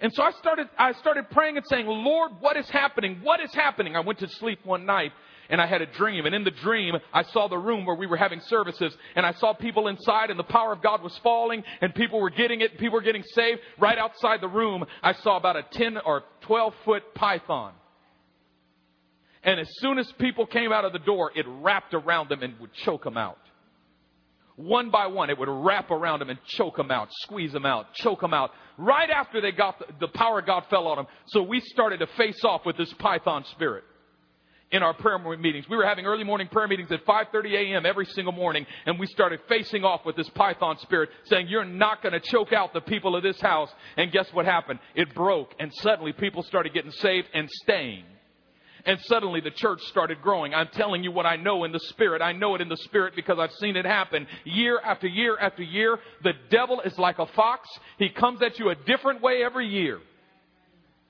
[0.00, 3.20] And so I started, I started praying and saying, Lord, what is happening?
[3.22, 3.94] What is happening?
[3.94, 5.12] I went to sleep one night
[5.48, 6.26] and I had a dream.
[6.26, 9.32] And in the dream, I saw the room where we were having services and I
[9.34, 12.76] saw people inside and the power of God was falling and people were getting it.
[12.76, 13.60] People were getting saved.
[13.78, 17.72] Right outside the room, I saw about a 10 or 12 foot python.
[19.44, 22.58] And as soon as people came out of the door, it wrapped around them and
[22.58, 23.38] would choke them out.
[24.56, 27.92] One by one, it would wrap around them and choke them out, squeeze them out,
[27.94, 28.50] choke them out.
[28.78, 31.06] Right after they got the, the power of God fell on them.
[31.26, 33.84] So we started to face off with this python spirit
[34.70, 35.68] in our prayer meetings.
[35.68, 37.86] We were having early morning prayer meetings at 5:30 a.m.
[37.86, 42.02] every single morning, and we started facing off with this python spirit, saying, "You're not
[42.02, 44.80] going to choke out the people of this house." And guess what happened?
[44.94, 48.04] It broke, and suddenly people started getting saved and staying.
[48.86, 50.52] And suddenly the church started growing.
[50.54, 52.20] I'm telling you what I know in the Spirit.
[52.20, 55.62] I know it in the Spirit because I've seen it happen year after year after
[55.62, 55.98] year.
[56.22, 57.68] The devil is like a fox.
[57.98, 60.00] He comes at you a different way every year.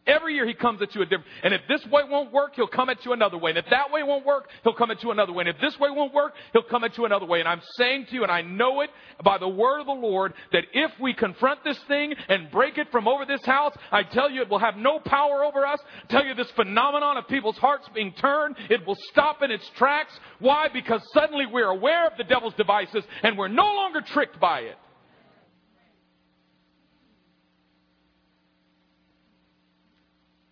[0.06, 1.26] Every year he comes at you a different.
[1.42, 3.52] And if this way won't work, he'll come at you another way.
[3.52, 5.42] And if that way won't work, he'll come at you another way.
[5.46, 7.40] And if this way won't work, he'll come at you another way.
[7.40, 8.90] And I'm saying to you, and I know it
[9.22, 12.90] by the word of the Lord, that if we confront this thing and break it
[12.92, 15.80] from over this house, I tell you it will have no power over us.
[16.02, 19.68] I tell you this phenomenon of people's hearts being turned, it will stop in its
[19.76, 20.12] tracks.
[20.38, 20.68] Why?
[20.68, 24.76] Because suddenly we're aware of the devil's devices and we're no longer tricked by it.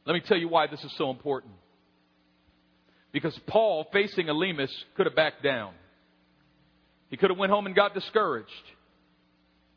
[0.05, 1.53] Let me tell you why this is so important.
[3.12, 5.75] Because Paul, facing Elymas, could have backed down.
[7.09, 8.49] He could have went home and got discouraged.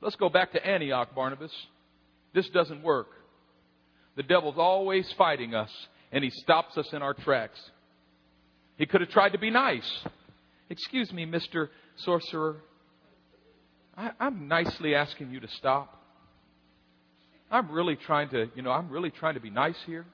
[0.02, 1.52] Let's go back to Antioch, Barnabas.
[2.34, 3.08] This doesn't work.
[4.16, 5.70] The devil's always fighting us,
[6.12, 7.60] and he stops us in our tracks.
[8.78, 9.90] He could have tried to be nice.
[10.70, 11.70] Excuse me, Mr.
[11.98, 12.58] Sorcerer.
[13.98, 16.02] I, am nicely asking you to stop.
[17.52, 20.06] I'm really trying to, you know, I'm really trying to be nice here.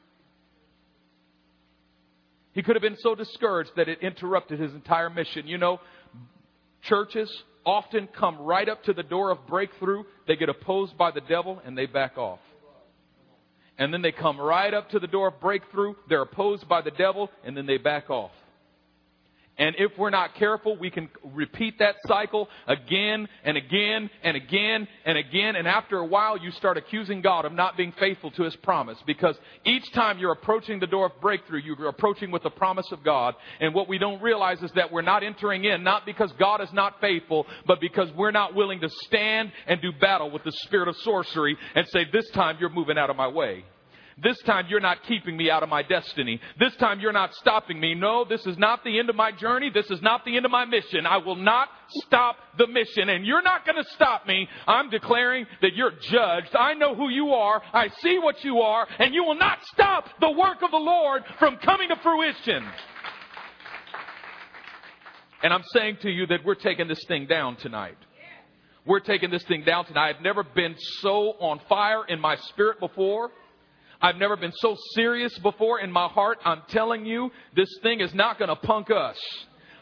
[2.53, 5.47] He could have been so discouraged that it interrupted his entire mission.
[5.47, 5.79] You know,
[6.83, 7.31] churches
[7.65, 10.03] often come right up to the door of breakthrough.
[10.27, 12.39] They get opposed by the devil and they back off.
[13.77, 15.95] And then they come right up to the door of breakthrough.
[16.09, 18.31] They're opposed by the devil and then they back off.
[19.57, 24.87] And if we're not careful, we can repeat that cycle again and again and again
[25.05, 25.55] and again.
[25.55, 28.97] And after a while, you start accusing God of not being faithful to His promise.
[29.05, 29.35] Because
[29.65, 33.35] each time you're approaching the door of breakthrough, you're approaching with the promise of God.
[33.59, 36.71] And what we don't realize is that we're not entering in, not because God is
[36.73, 40.87] not faithful, but because we're not willing to stand and do battle with the spirit
[40.87, 43.65] of sorcery and say, this time you're moving out of my way.
[44.23, 46.39] This time you're not keeping me out of my destiny.
[46.60, 47.95] This time you're not stopping me.
[47.95, 49.71] No, this is not the end of my journey.
[49.73, 51.07] This is not the end of my mission.
[51.07, 51.69] I will not
[52.05, 53.10] stop the mission.
[53.10, 54.47] And you're not going to stop me.
[54.67, 56.55] I'm declaring that you're judged.
[56.55, 57.63] I know who you are.
[57.73, 58.88] I see what you are.
[58.99, 62.63] And you will not stop the work of the Lord from coming to fruition.
[65.43, 67.97] And I'm saying to you that we're taking this thing down tonight.
[68.86, 70.15] We're taking this thing down tonight.
[70.15, 73.31] I've never been so on fire in my spirit before.
[74.01, 76.39] I've never been so serious before in my heart.
[76.43, 79.17] I'm telling you, this thing is not going to punk us.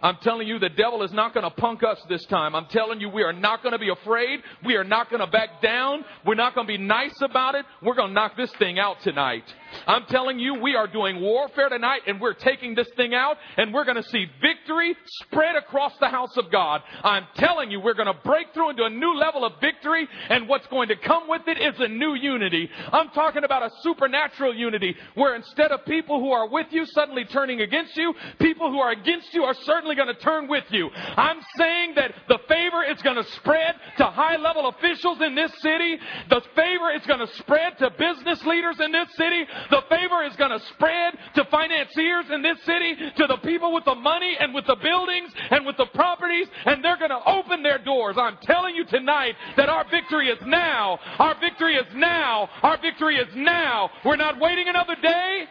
[0.02, 2.56] I'm telling you, the devil is not going to punk us this time.
[2.56, 4.40] I'm telling you, we are not going to be afraid.
[4.66, 6.06] We are not going to back down.
[6.26, 7.66] We're not going to be nice about it.
[7.82, 9.44] We're going to knock this thing out tonight.
[9.88, 13.74] I'm telling you, we are doing warfare tonight and we're taking this thing out and
[13.74, 16.82] we're going to see victory spread across the house of God.
[17.04, 20.48] I'm telling you, we're going to break through into a new level of victory and
[20.48, 22.70] what's going to come with it is a new unity.
[22.92, 27.26] I'm talking about a supernatural unity where instead of people who are with you suddenly
[27.26, 30.90] turning against you, people who are against you are certainly going to turn with you.
[30.94, 35.52] I'm saying that the favor is going to spread to high level officials in this
[35.62, 35.98] city.
[36.30, 39.46] The favor is going to spread to business leaders in this city.
[39.70, 43.86] The favor is going to spread to financiers in this city, to the people with
[43.86, 47.64] the money and with the buildings and with the properties, and they're going to open
[47.64, 48.16] their doors.
[48.18, 51.00] I'm telling you tonight that our victory is now.
[51.20, 52.50] Our victory is now.
[52.62, 53.90] Our victory is now.
[54.06, 55.46] We're not waiting another day.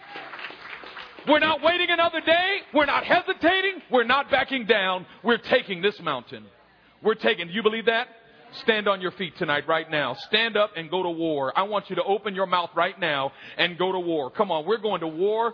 [1.28, 2.58] We're not waiting another day.
[2.72, 3.82] We're not hesitating.
[3.90, 5.06] We're not backing down.
[5.22, 6.46] We're taking this mountain.
[7.02, 7.48] We're taking.
[7.48, 8.08] Do you believe that?
[8.62, 10.14] Stand on your feet tonight, right now.
[10.28, 11.52] Stand up and go to war.
[11.56, 14.30] I want you to open your mouth right now and go to war.
[14.30, 15.52] Come on, we're going to war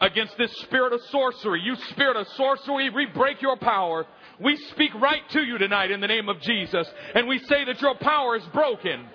[0.00, 1.62] against this spirit of sorcery.
[1.62, 4.04] You spirit of sorcery, we break your power.
[4.40, 7.80] We speak right to you tonight in the name of Jesus, and we say that
[7.80, 9.06] your power is broken.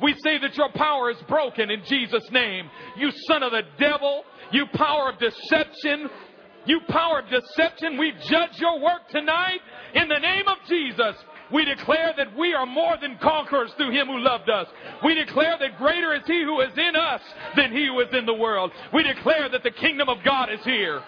[0.00, 2.70] We say that your power is broken in Jesus' name.
[2.96, 6.08] You son of the devil, you power of deception,
[6.64, 9.60] you power of deception, we judge your work tonight
[9.94, 11.16] in the name of Jesus.
[11.52, 14.66] We declare that we are more than conquerors through him who loved us.
[15.04, 17.20] We declare that greater is he who is in us
[17.56, 18.70] than he who is in the world.
[18.94, 21.02] We declare that the kingdom of God is here.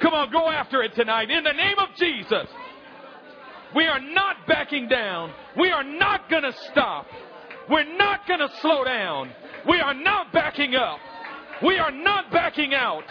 [0.00, 2.46] Come on, go after it tonight in the name of Jesus.
[3.74, 5.32] We are not backing down.
[5.58, 7.06] We are not going to stop.
[7.70, 9.30] We're not going to slow down.
[9.68, 10.98] We are not backing up.
[11.64, 13.04] We are not backing out.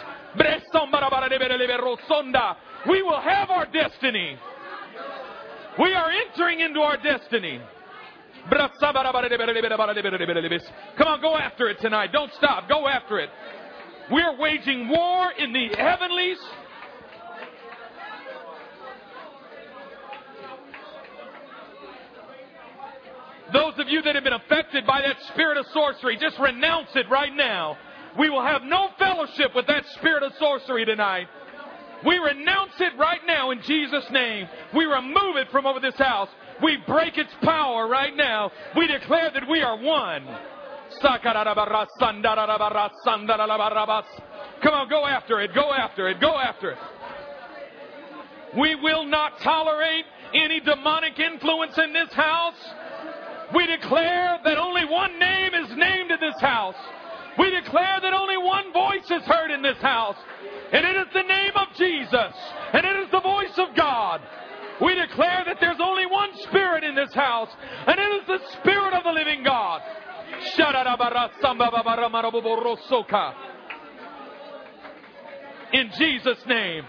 [2.88, 4.38] We will have our destiny.
[5.78, 7.60] We are entering into our destiny.
[8.50, 8.58] Come
[11.08, 12.12] on, go after it tonight.
[12.12, 12.68] Don't stop.
[12.68, 13.30] Go after it.
[14.10, 16.38] We're waging war in the heavenlies.
[23.52, 27.08] Those of you that have been affected by that spirit of sorcery, just renounce it
[27.10, 27.76] right now.
[28.18, 31.26] We will have no fellowship with that spirit of sorcery tonight.
[32.04, 34.48] We renounce it right now in Jesus' name.
[34.74, 36.28] We remove it from over this house.
[36.62, 38.50] We break its power right now.
[38.76, 40.26] We declare that we are one.
[44.62, 46.78] Come on, go after it, go after it, go after it.
[48.56, 52.54] We will not tolerate any demonic influence in this house.
[53.54, 56.76] We declare that only one name is named in this house.
[57.38, 60.16] We declare that only one voice is heard in this house,
[60.72, 62.34] and it is the name of Jesus,
[62.72, 64.20] and it is the voice of God.
[64.80, 67.48] We declare that there's only one spirit in this house,
[67.86, 69.80] and it is the spirit of the living God.
[75.72, 76.84] In Jesus' name.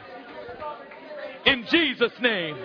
[1.46, 2.58] In Jesus' name.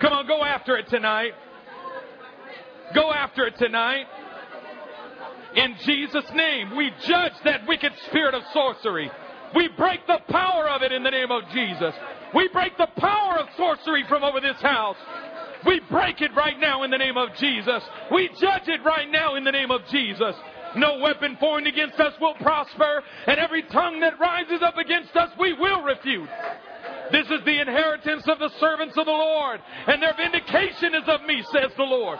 [0.00, 1.32] Come on, go after it tonight.
[2.94, 4.06] Go after it tonight.
[5.56, 9.10] In Jesus' name, we judge that wicked spirit of sorcery.
[9.54, 11.94] We break the power of it in the name of Jesus.
[12.34, 14.96] We break the power of sorcery from over this house.
[15.66, 17.82] We break it right now in the name of Jesus.
[18.12, 20.34] We judge it right now in the name of Jesus.
[20.76, 25.30] No weapon formed against us will prosper, and every tongue that rises up against us
[25.38, 26.28] we will refute.
[27.10, 31.22] This is the inheritance of the servants of the Lord, and their vindication is of
[31.22, 32.18] me, says the Lord.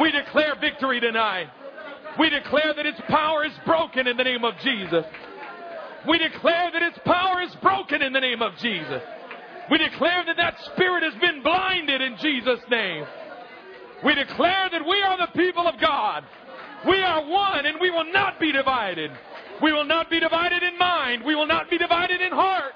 [0.00, 1.48] We declare victory tonight.
[2.18, 5.04] We declare that its power is broken in the name of Jesus.
[6.08, 9.02] We declare that its power is broken in the name of Jesus.
[9.70, 13.04] We declare that that spirit has been blinded in Jesus' name.
[14.04, 16.24] We declare that we are the people of God.
[16.86, 19.12] We are one and we will not be divided.
[19.62, 21.22] We will not be divided in mind.
[21.24, 22.74] We will not be divided in heart.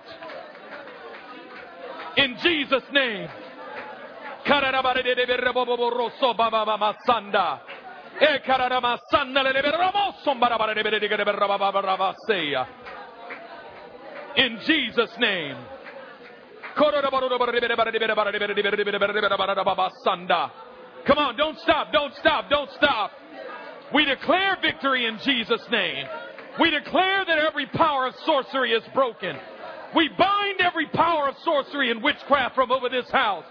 [2.17, 3.29] In Jesus' name.
[8.21, 8.39] Eh,
[14.37, 15.57] in Jesus' name.
[21.07, 23.13] Come on, don't stop, don't stop, don't stop.
[23.95, 26.07] We declare victory in Jesus' name.
[26.61, 29.37] We declare that every power of sorcery is broken.
[29.95, 33.45] We bind every power of sorcery and witchcraft from over this house.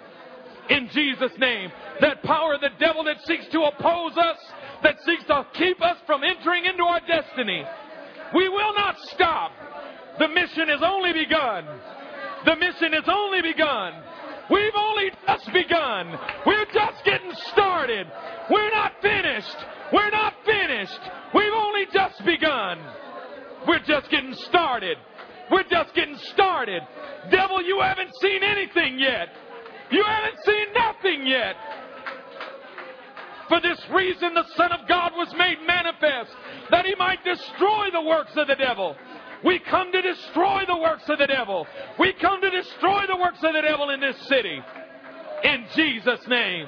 [0.69, 1.71] In Jesus' name.
[2.01, 4.37] That power of the devil that seeks to oppose us,
[4.83, 7.63] that seeks to keep us from entering into our destiny.
[8.33, 9.51] We will not stop.
[10.19, 11.65] The mission has only begun.
[12.45, 13.93] The mission has only begun.
[14.49, 16.19] We've only just begun.
[16.45, 18.07] We're just getting started.
[18.49, 19.57] We're not finished.
[19.93, 20.99] We're not finished.
[21.33, 22.79] We've only just begun.
[23.67, 24.97] We're just getting started.
[25.51, 26.81] We're just getting started.
[27.31, 29.29] Devil, you haven't seen anything yet.
[29.91, 31.55] You haven't seen nothing yet.
[33.47, 36.31] For this reason, the Son of God was made manifest,
[36.71, 38.95] that he might destroy the works of the devil.
[39.43, 41.67] We come to destroy the works of the devil.
[41.99, 44.59] We come to destroy the works of the devil in this city.
[45.43, 46.67] In Jesus' name.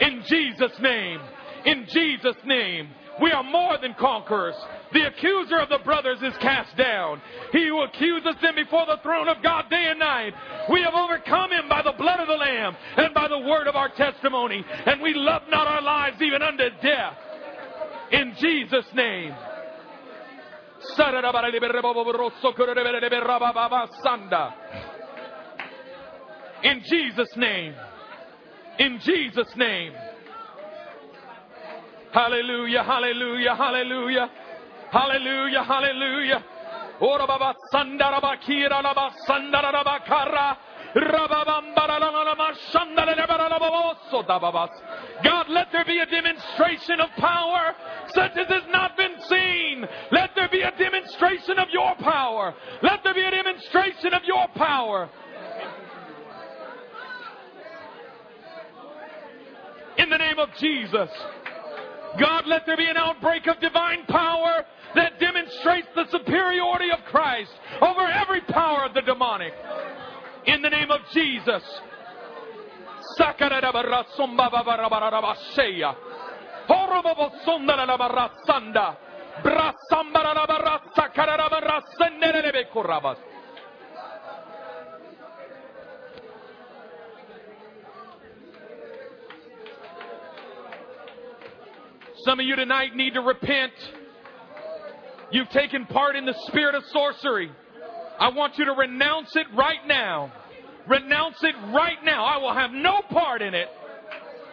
[0.00, 1.20] In Jesus' name.
[1.66, 2.88] In Jesus' name.
[3.20, 4.54] We are more than conquerors.
[4.92, 7.20] The accuser of the brothers is cast down.
[7.52, 10.32] He who accuses them before the throne of God day and night.
[10.70, 13.76] We have overcome him by the blood of the Lamb and by the word of
[13.76, 14.64] our testimony.
[14.86, 17.16] And we love not our lives even unto death.
[18.12, 19.34] In Jesus' name.
[26.62, 27.74] In Jesus' name.
[28.80, 29.92] In Jesus' name.
[32.12, 34.30] Hallelujah, hallelujah, hallelujah.
[34.90, 36.44] Hallelujah, hallelujah.
[37.00, 40.56] Ora baba sandara bakira la ba sandara la bakara.
[45.22, 47.74] God, let there be a demonstration of power
[48.12, 49.86] such as has not been seen.
[50.10, 52.54] Let there be a demonstration of your power.
[52.82, 55.08] Let there be a demonstration of your power.
[60.02, 61.10] In the name of Jesus.
[62.18, 67.50] God, let there be an outbreak of divine power that demonstrates the superiority of Christ
[67.80, 69.52] over every power of the demonic
[70.46, 71.62] in the name of Jesus.
[92.24, 93.72] Some of you tonight need to repent.
[95.32, 97.50] You've taken part in the spirit of sorcery.
[98.18, 100.32] I want you to renounce it right now.
[100.86, 102.24] Renounce it right now.
[102.24, 103.68] I will have no part in it.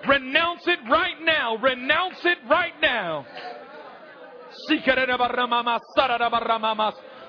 [0.07, 1.57] Renounce it right now.
[1.57, 3.25] Renounce it right now.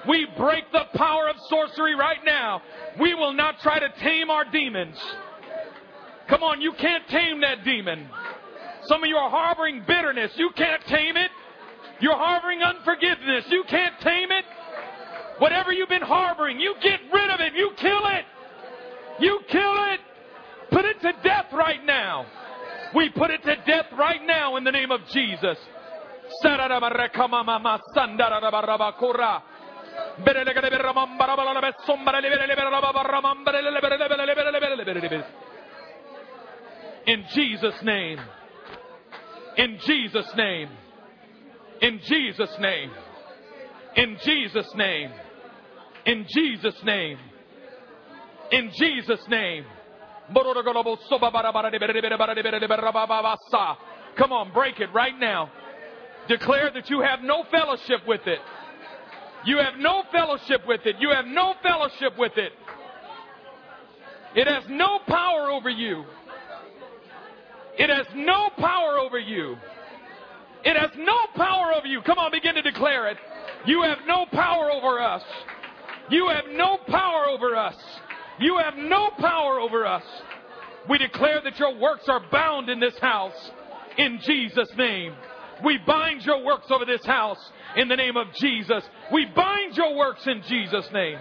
[0.09, 2.63] We break the power of sorcery right now.
[3.01, 4.97] We will not try to tame our demons.
[6.29, 8.07] Come on, you can't tame that demon.
[8.89, 10.33] Some of you are harboring bitterness.
[10.37, 11.31] You can't tame it.
[12.01, 13.45] You're harboring unforgiveness.
[13.51, 14.45] You can't tame it.
[15.39, 17.53] Whatever you've been harboring, you get rid of it.
[17.55, 18.25] You kill it.
[19.21, 20.01] You kill it.
[20.71, 22.27] Put it to death right now.
[22.95, 25.59] We put it to death right now in the name of Jesus.
[37.07, 38.19] In Jesus' name.
[39.59, 40.69] In Jesus' name.
[41.83, 42.91] In Jesus' name.
[43.97, 45.11] In Jesus' name.
[46.07, 47.19] In Jesus' name.
[48.53, 49.65] In Jesus' name.
[54.17, 55.51] Come on, break it right now.
[56.29, 58.39] Declare that you have no fellowship with it.
[59.45, 60.97] You have no fellowship with it.
[61.01, 62.53] You have no fellowship with it.
[64.37, 66.05] It has no power over you.
[67.79, 69.57] It has no power over you.
[70.65, 72.03] It has no power over you.
[72.03, 73.17] Come on, begin to declare it.
[73.67, 75.23] You have no power over us.
[76.11, 77.77] You have no power over us.
[78.41, 80.03] You have no power over us.
[80.89, 83.51] We declare that your works are bound in this house
[83.97, 85.15] in Jesus' name.
[85.65, 87.39] We bind your works over this house
[87.77, 88.83] in the name of Jesus.
[89.13, 91.19] We bind your works in Jesus' name.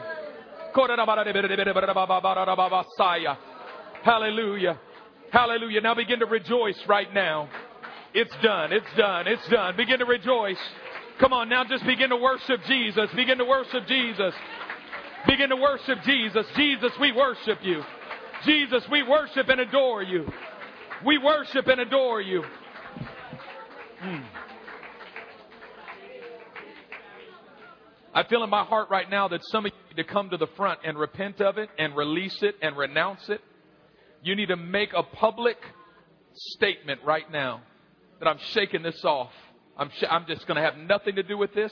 [4.03, 4.79] Hallelujah.
[5.31, 5.81] Hallelujah.
[5.81, 7.49] Now begin to rejoice right now.
[8.13, 8.71] It's done.
[8.71, 9.27] It's done.
[9.27, 9.75] It's done.
[9.75, 10.57] Begin to rejoice.
[11.19, 13.09] Come on, now just begin to worship Jesus.
[13.15, 14.33] Begin to worship Jesus.
[15.27, 16.45] Begin to worship Jesus.
[16.55, 17.81] Jesus, we worship you.
[18.45, 20.25] Jesus, we worship and adore you.
[21.05, 22.43] We worship and adore you.
[23.99, 24.21] Hmm.
[28.13, 30.37] I feel in my heart right now that some of you need to come to
[30.37, 33.41] the front and repent of it and release it and renounce it.
[34.23, 35.57] You need to make a public
[36.33, 37.61] statement right now
[38.19, 39.31] that I'm shaking this off.
[39.77, 41.71] I'm, sh- I'm just going to have nothing to do with this.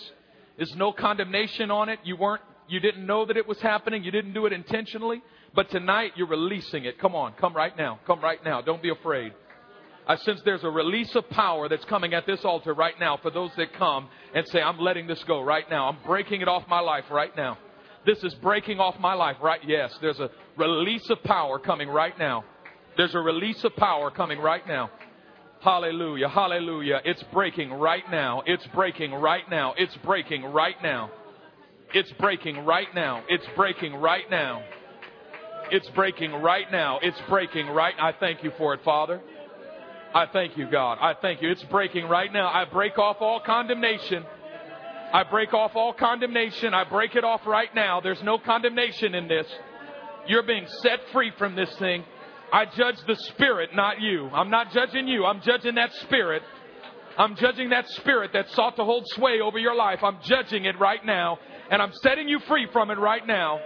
[0.57, 1.99] There's no condemnation on it.
[2.03, 4.03] You weren't, you didn't know that it was happening.
[4.03, 5.21] You didn't do it intentionally.
[5.53, 6.99] But tonight you're releasing it.
[6.99, 7.99] Come on, come right now.
[8.05, 8.61] Come right now.
[8.61, 9.33] Don't be afraid.
[10.07, 13.17] Uh, I sense there's a release of power that's coming at this altar right now
[13.17, 15.87] for those that come and say, I'm letting this go right now.
[15.89, 17.57] I'm breaking it off my life right now.
[18.05, 19.59] This is breaking off my life right.
[19.65, 22.45] Yes, there's a release of power coming right now.
[22.97, 24.91] There's a release of power coming right now.
[25.61, 26.29] Hallelujah.
[26.29, 27.01] Hallelujah.
[27.03, 28.43] It's breaking right now.
[28.45, 29.73] It's breaking right now.
[29.77, 31.09] It's breaking right now.
[31.93, 33.21] It's breaking right now.
[33.31, 34.63] It's breaking right now.
[35.71, 36.99] It's breaking right now.
[37.01, 37.95] It's breaking right.
[37.99, 39.21] I thank you for it, Father.
[40.13, 40.99] I thank you, God.
[41.01, 41.49] I thank you.
[41.49, 42.47] It's breaking right now.
[42.47, 44.23] I break off all condemnation.
[45.13, 46.73] I break off all condemnation.
[46.73, 48.01] I break it off right now.
[48.01, 49.47] There's no condemnation in this.
[50.27, 52.03] You're being set free from this thing.
[52.51, 54.27] I judge the spirit, not you.
[54.29, 55.25] I'm not judging you.
[55.25, 56.41] I'm judging that spirit.
[57.17, 59.99] I'm judging that spirit that sought to hold sway over your life.
[60.03, 61.39] I'm judging it right now.
[61.71, 63.59] And I'm setting you free from it right now.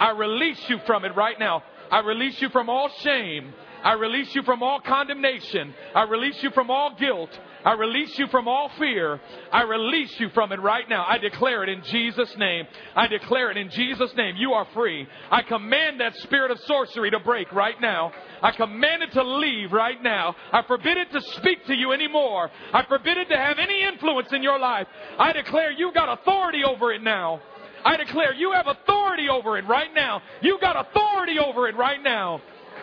[0.00, 1.62] I release you from it right now.
[1.90, 3.52] I release you from all shame.
[3.82, 5.74] I release you from all condemnation.
[5.94, 7.30] I release you from all guilt.
[7.64, 9.20] I release you from all fear.
[9.52, 11.04] I release you from it right now.
[11.06, 12.66] I declare it in Jesus' name.
[12.94, 14.36] I declare it in Jesus' name.
[14.36, 15.06] You are free.
[15.30, 18.12] I command that spirit of sorcery to break right now.
[18.42, 20.36] I command it to leave right now.
[20.52, 22.50] I forbid it to speak to you anymore.
[22.72, 24.86] I forbid it to have any influence in your life.
[25.18, 27.40] I declare you got authority over it now.
[27.84, 30.22] I declare you have authority over it right now.
[30.42, 32.40] You got authority over it right now.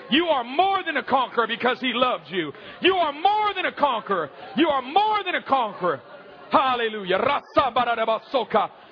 [0.09, 2.51] You are more than a conqueror because he loved you.
[2.81, 4.29] You are more than a conqueror.
[4.55, 6.01] You are more than a conqueror.
[6.51, 7.17] Hallelujah.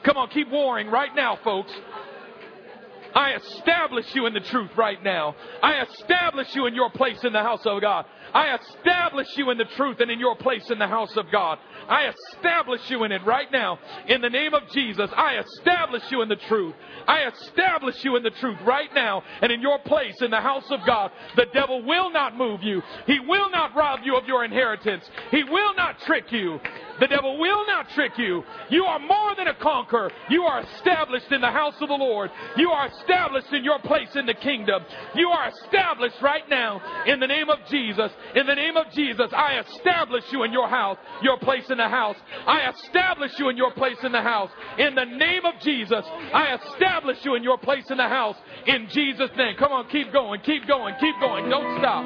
[0.03, 1.71] Come on, keep warring right now, folks.
[3.15, 5.35] I establish you in the truth right now.
[5.61, 8.05] I establish you in your place in the house of God.
[8.33, 11.59] I establish you in the truth and in your place in the house of God.
[11.87, 13.77] I establish you in it right now.
[14.07, 16.73] In the name of Jesus, I establish you in the truth.
[17.07, 20.65] I establish you in the truth right now and in your place in the house
[20.71, 21.11] of God.
[21.35, 22.81] The devil will not move you.
[23.05, 25.03] He will not rob you of your inheritance.
[25.29, 26.59] He will not trick you.
[26.99, 28.43] The devil will not trick you.
[28.69, 30.11] You are more than a conqueror.
[30.29, 32.31] You are established in the house of the Lord.
[32.55, 34.83] You are established in your place in the kingdom.
[35.15, 38.11] You are established right now in the name of Jesus.
[38.35, 41.87] In the name of Jesus, I establish you in your house, your place in the
[41.87, 42.15] house.
[42.47, 44.49] I establish you in your place in the house.
[44.77, 48.35] In the name of Jesus, I establish you in your place in the house.
[48.65, 49.55] In Jesus' name.
[49.57, 51.49] Come on, keep going, keep going, keep going.
[51.49, 52.03] Don't stop.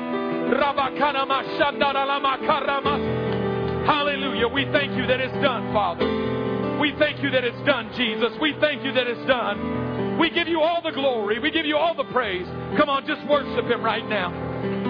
[3.86, 4.48] Hallelujah.
[4.48, 6.37] We thank you that it's done, Father.
[6.80, 8.32] We thank you that it's done, Jesus.
[8.40, 10.18] We thank you that it's done.
[10.20, 11.40] We give you all the glory.
[11.40, 12.46] We give you all the praise.
[12.78, 14.32] Come on, just worship Him right now.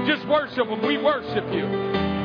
[0.08, 0.86] Just worship Him.
[0.86, 1.66] We worship you.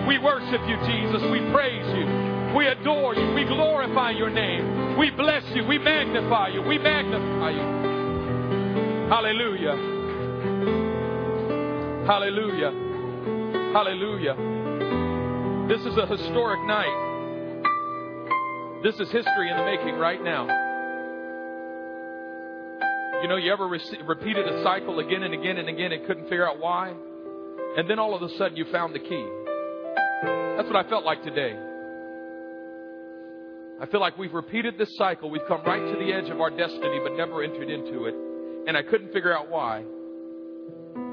[0.06, 1.22] We worship you, Jesus.
[1.30, 2.56] We praise you.
[2.56, 3.34] We adore you.
[3.34, 4.98] We glorify your name.
[4.98, 5.64] We bless you.
[5.64, 6.62] We magnify you.
[6.62, 9.08] We magnify you.
[9.08, 9.76] Hallelujah.
[12.06, 12.72] Hallelujah.
[13.72, 14.36] Hallelujah.
[15.68, 17.11] This is a historic night.
[18.82, 20.42] This is history in the making right now.
[23.22, 26.24] You know, you ever re- repeated a cycle again and again and again and couldn't
[26.24, 26.92] figure out why?
[27.76, 29.28] And then all of a sudden you found the key.
[30.56, 31.56] That's what I felt like today.
[33.80, 35.30] I feel like we've repeated this cycle.
[35.30, 38.14] We've come right to the edge of our destiny, but never entered into it.
[38.66, 39.84] And I couldn't figure out why.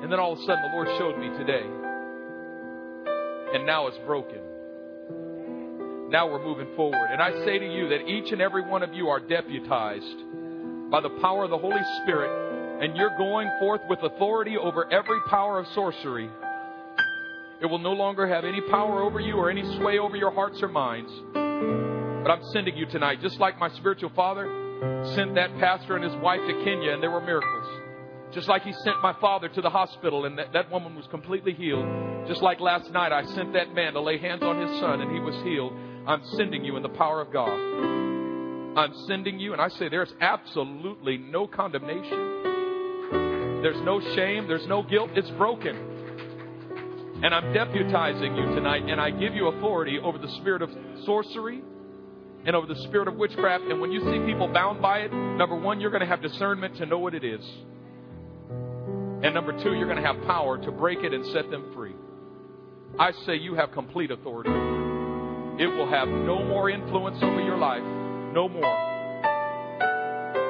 [0.02, 1.66] And then all of a sudden the Lord showed me today.
[3.54, 4.49] And now it's broken.
[6.10, 7.10] Now we're moving forward.
[7.12, 10.18] And I say to you that each and every one of you are deputized
[10.90, 15.20] by the power of the Holy Spirit, and you're going forth with authority over every
[15.30, 16.28] power of sorcery.
[17.62, 20.64] It will no longer have any power over you or any sway over your hearts
[20.64, 21.12] or minds.
[21.34, 24.48] But I'm sending you tonight, just like my spiritual father
[25.14, 27.68] sent that pastor and his wife to Kenya, and there were miracles.
[28.34, 31.54] Just like he sent my father to the hospital and that, that woman was completely
[31.54, 31.86] healed.
[32.28, 35.12] Just like last night I sent that man to lay hands on his son and
[35.12, 35.74] he was healed.
[36.08, 37.54] I'm sending you in the power of God.
[38.78, 43.62] I'm sending you, and I say there's absolutely no condemnation.
[43.62, 44.48] There's no shame.
[44.48, 45.10] There's no guilt.
[45.16, 45.76] It's broken.
[47.22, 50.70] And I'm deputizing you tonight, and I give you authority over the spirit of
[51.06, 51.62] sorcery
[52.46, 53.66] and over the spirit of witchcraft.
[53.66, 56.78] And when you see people bound by it, number one, you're going to have discernment
[56.78, 57.46] to know what it is.
[58.50, 61.96] And number two, you're going to have power to break it and set them free.
[62.98, 64.79] I say you have complete authority
[65.60, 67.84] it will have no more influence over your life.
[68.34, 68.90] No more.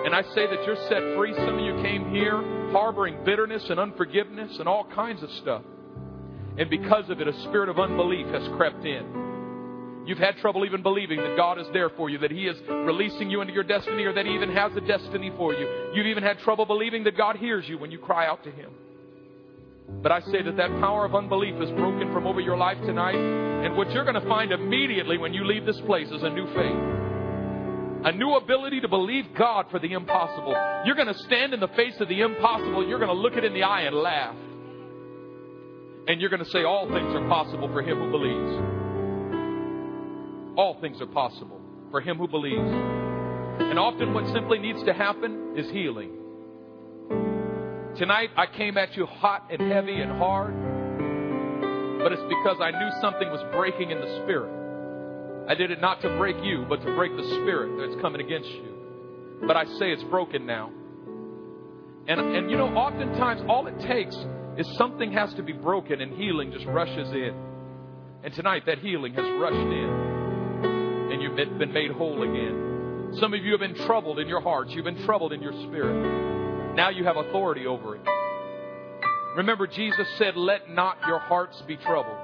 [0.06, 1.34] And I say that you're set free.
[1.34, 2.42] Some of you came here
[2.72, 5.64] harboring bitterness and unforgiveness and all kinds of stuff.
[6.58, 10.04] And because of it, a spirit of unbelief has crept in.
[10.06, 13.30] You've had trouble even believing that God is there for you, that He is releasing
[13.30, 15.92] you into your destiny, or that He even has a destiny for you.
[15.94, 18.72] You've even had trouble believing that God hears you when you cry out to Him.
[20.02, 23.16] But I say that that power of unbelief is broken from over your life tonight.
[23.16, 26.46] And what you're going to find immediately when you leave this place is a new
[26.48, 27.00] faith.
[28.06, 30.56] A new ability to believe God for the impossible.
[30.86, 32.88] You're going to stand in the face of the impossible.
[32.88, 34.38] You're going to look it in the eye and laugh.
[36.08, 38.54] And you're going to say, All things are possible for him who believes.
[40.58, 41.60] All things are possible
[41.92, 42.72] for him who believes.
[43.60, 46.19] And often what simply needs to happen is healing.
[48.00, 50.54] Tonight I came at you hot and heavy and hard,
[52.02, 54.50] but it's because I knew something was breaking in the spirit.
[55.50, 58.48] I did it not to break you, but to break the spirit that's coming against
[58.48, 59.42] you.
[59.46, 60.72] But I say it's broken now.
[62.08, 64.16] And, and you know, oftentimes all it takes
[64.56, 67.36] is something has to be broken and healing just rushes in.
[68.24, 73.18] And tonight that healing has rushed in and you've been made whole again.
[73.20, 74.72] Some of you have been troubled in your hearts.
[74.74, 76.30] You've been troubled in your spirit.
[76.76, 78.02] Now you have authority over it.
[79.36, 82.18] Remember, Jesus said, Let not your hearts be troubled.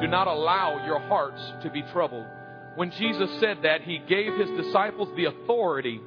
[0.00, 2.26] Do not allow your hearts to be troubled.
[2.74, 6.00] When Jesus said that, he gave his disciples the authority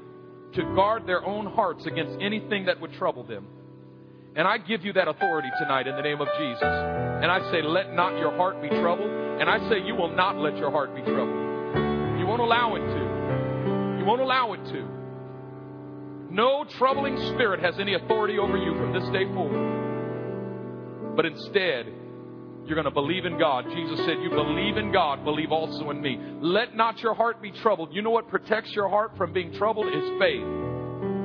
[0.53, 3.47] to guard their own hearts against anything that would trouble them.
[4.35, 6.61] And I give you that authority tonight in the name of Jesus.
[6.63, 9.09] And I say, let not your heart be troubled.
[9.09, 12.19] And I say, you will not let your heart be troubled.
[12.19, 13.99] You won't allow it to.
[13.99, 14.98] You won't allow it to.
[16.29, 21.15] No troubling spirit has any authority over you from this day forward.
[21.15, 21.87] But instead,
[22.65, 23.65] you're going to believe in God.
[23.73, 26.19] Jesus said, You believe in God, believe also in me.
[26.39, 27.89] Let not your heart be troubled.
[27.93, 30.45] You know what protects your heart from being troubled is faith.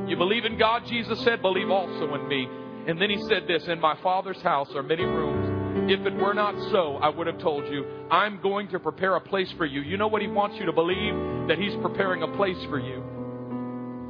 [0.09, 2.47] You believe in God, Jesus said, believe also in me.
[2.87, 5.91] And then he said this In my Father's house are many rooms.
[5.91, 9.21] If it were not so, I would have told you, I'm going to prepare a
[9.21, 9.83] place for you.
[9.83, 11.49] You know what he wants you to believe?
[11.49, 13.03] That he's preparing a place for you.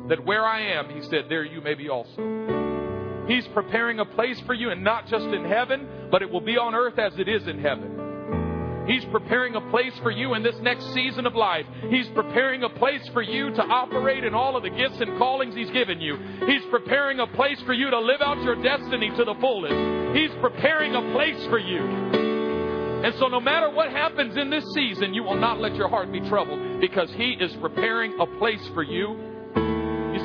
[0.09, 3.25] That where I am, he said, there you may be also.
[3.27, 6.59] He's preparing a place for you, and not just in heaven, but it will be
[6.59, 8.85] on earth as it is in heaven.
[8.87, 11.65] He's preparing a place for you in this next season of life.
[11.89, 15.55] He's preparing a place for you to operate in all of the gifts and callings
[15.55, 16.19] He's given you.
[16.47, 20.15] He's preparing a place for you to live out your destiny to the fullest.
[20.15, 21.81] He's preparing a place for you.
[21.81, 26.13] And so, no matter what happens in this season, you will not let your heart
[26.13, 29.34] be troubled because He is preparing a place for you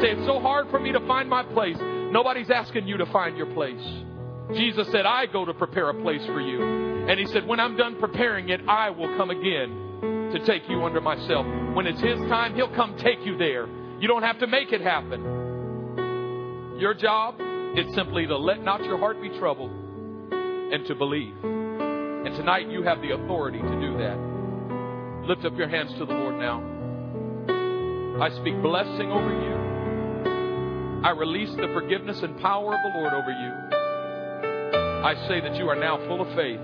[0.01, 1.77] say, It's so hard for me to find my place.
[1.79, 3.81] Nobody's asking you to find your place.
[4.55, 6.63] Jesus said, I go to prepare a place for you.
[7.07, 9.89] And he said, When I'm done preparing it, I will come again
[10.33, 11.45] to take you under myself.
[11.75, 13.67] When it's His time, He'll come take you there.
[13.99, 16.77] You don't have to make it happen.
[16.79, 17.35] Your job
[17.75, 19.71] is simply to let not your heart be troubled
[20.31, 21.35] and to believe.
[21.43, 25.27] And tonight you have the authority to do that.
[25.27, 26.63] Lift up your hands to the Lord now.
[28.21, 29.68] I speak blessing over you.
[31.01, 33.69] I release the forgiveness and power of the Lord over you.
[35.05, 36.59] I say that you are now full of faith.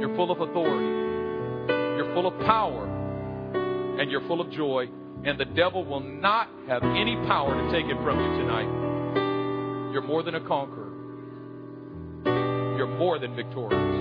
[0.00, 1.66] You're full of authority.
[1.96, 2.84] You're full of power.
[4.00, 4.88] And you're full of joy.
[5.24, 9.92] And the devil will not have any power to take it from you tonight.
[9.92, 10.92] You're more than a conqueror.
[12.76, 13.96] You're more than victorious.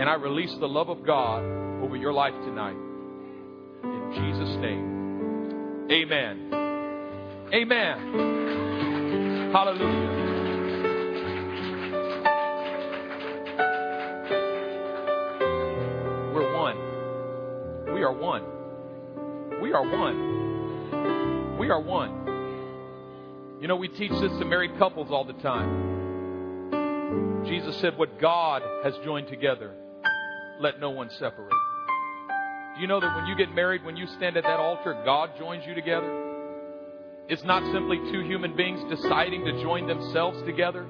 [0.00, 1.44] And I release the love of God
[1.84, 2.76] over your life tonight.
[3.84, 5.88] In Jesus' name.
[5.90, 6.57] Amen.
[7.52, 9.50] Amen.
[9.52, 10.16] Hallelujah.
[16.34, 16.76] We're one.
[17.94, 18.42] We are one.
[19.62, 21.56] We are one.
[21.58, 22.26] We are one.
[23.62, 25.86] You know, we teach this to married couples all the time.
[27.46, 29.72] Jesus said, What God has joined together,
[30.60, 31.48] let no one separate.
[32.74, 35.30] Do you know that when you get married, when you stand at that altar, God
[35.38, 36.27] joins you together?
[37.28, 40.86] It's not simply two human beings deciding to join themselves together.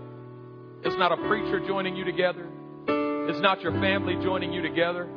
[0.85, 2.47] It's not a preacher joining you together.
[3.29, 5.09] It's not your family joining you together,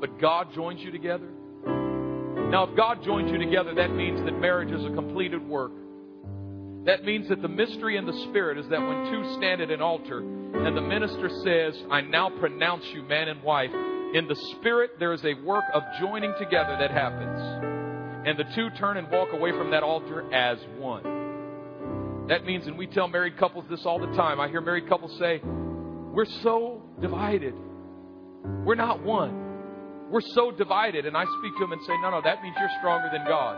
[0.00, 1.28] but God joins you together.
[1.66, 5.72] Now, if God joins you together, that means that marriage is a completed work.
[6.86, 9.82] That means that the mystery in the Spirit is that when two stand at an
[9.82, 13.72] altar and the minister says, I now pronounce you man and wife,
[14.14, 17.81] in the Spirit there is a work of joining together that happens.
[18.24, 22.26] And the two turn and walk away from that altar as one.
[22.28, 24.40] That means, and we tell married couples this all the time.
[24.40, 27.54] I hear married couples say, We're so divided.
[28.64, 30.10] We're not one.
[30.10, 31.06] We're so divided.
[31.06, 33.56] And I speak to them and say, No, no, that means you're stronger than God.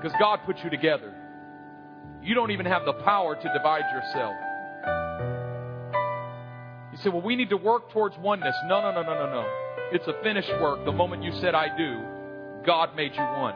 [0.00, 1.14] Because God put you together.
[2.22, 4.34] You don't even have the power to divide yourself.
[6.92, 8.56] You say, well, we need to work towards oneness.
[8.66, 9.48] No, no, no, no, no, no.
[9.92, 10.84] It's a finished work.
[10.84, 12.02] The moment you said, I do,
[12.68, 13.54] God made you one.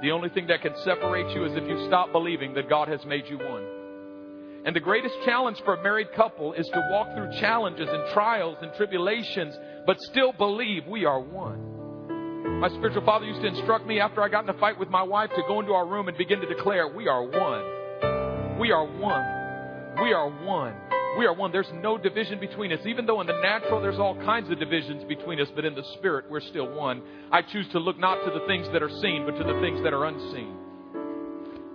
[0.00, 3.04] The only thing that can separate you is if you stop believing that God has
[3.04, 4.64] made you one.
[4.64, 8.56] And the greatest challenge for a married couple is to walk through challenges and trials
[8.62, 9.54] and tribulations,
[9.84, 12.60] but still believe we are one.
[12.60, 15.02] My spiritual father used to instruct me after I got in a fight with my
[15.02, 18.58] wife to go into our room and begin to declare, We are one.
[18.58, 20.02] We are one.
[20.02, 20.74] We are one.
[21.18, 21.50] We are one.
[21.50, 22.80] There's no division between us.
[22.86, 25.84] Even though in the natural there's all kinds of divisions between us, but in the
[25.98, 27.02] spirit we're still one.
[27.32, 29.82] I choose to look not to the things that are seen, but to the things
[29.82, 30.56] that are unseen.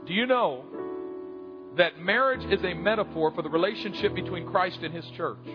[0.08, 0.64] Do you know
[1.78, 5.46] that marriage is a metaphor for the relationship between Christ and his church?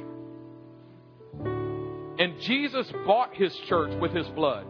[2.18, 4.66] And Jesus bought his church with his blood.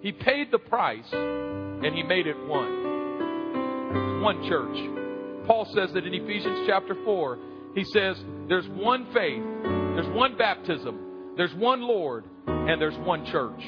[0.00, 4.22] He paid the price and he made it one.
[4.22, 5.46] One church.
[5.46, 7.38] Paul says that in Ephesians chapter 4,
[7.76, 8.16] he says
[8.48, 13.62] there's one faith, there's one baptism, there's one Lord, and there's one church.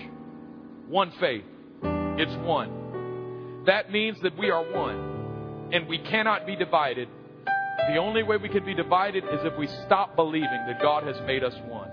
[0.89, 1.45] One faith.
[1.83, 3.65] It's one.
[3.67, 5.69] That means that we are one.
[5.73, 7.09] And we cannot be divided.
[7.93, 11.21] The only way we can be divided is if we stop believing that God has
[11.27, 11.91] made us one.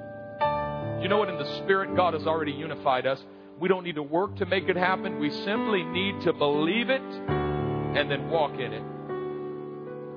[1.02, 1.28] You know what?
[1.28, 3.22] In the Spirit, God has already unified us.
[3.60, 5.20] We don't need to work to make it happen.
[5.20, 8.95] We simply need to believe it and then walk in it.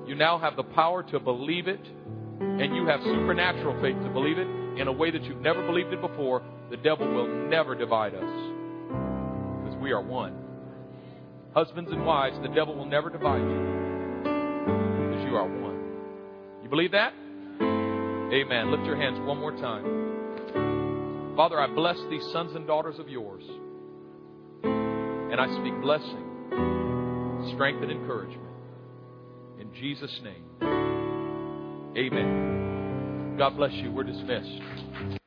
[0.09, 1.85] You now have the power to believe it,
[2.39, 4.47] and you have supernatural faith to believe it
[4.81, 6.41] in a way that you've never believed it before.
[6.71, 10.33] The devil will never divide us because we are one.
[11.53, 15.77] Husbands and wives, the devil will never divide you because you are one.
[16.63, 17.13] You believe that?
[17.61, 18.71] Amen.
[18.71, 21.35] Lift your hands one more time.
[21.35, 23.43] Father, I bless these sons and daughters of yours.
[24.63, 28.48] And I speak blessing, strength, and encouragement.
[29.79, 30.43] Jesus' name,
[31.97, 33.35] amen.
[33.37, 33.91] God bless you.
[33.91, 35.18] We're dismissed.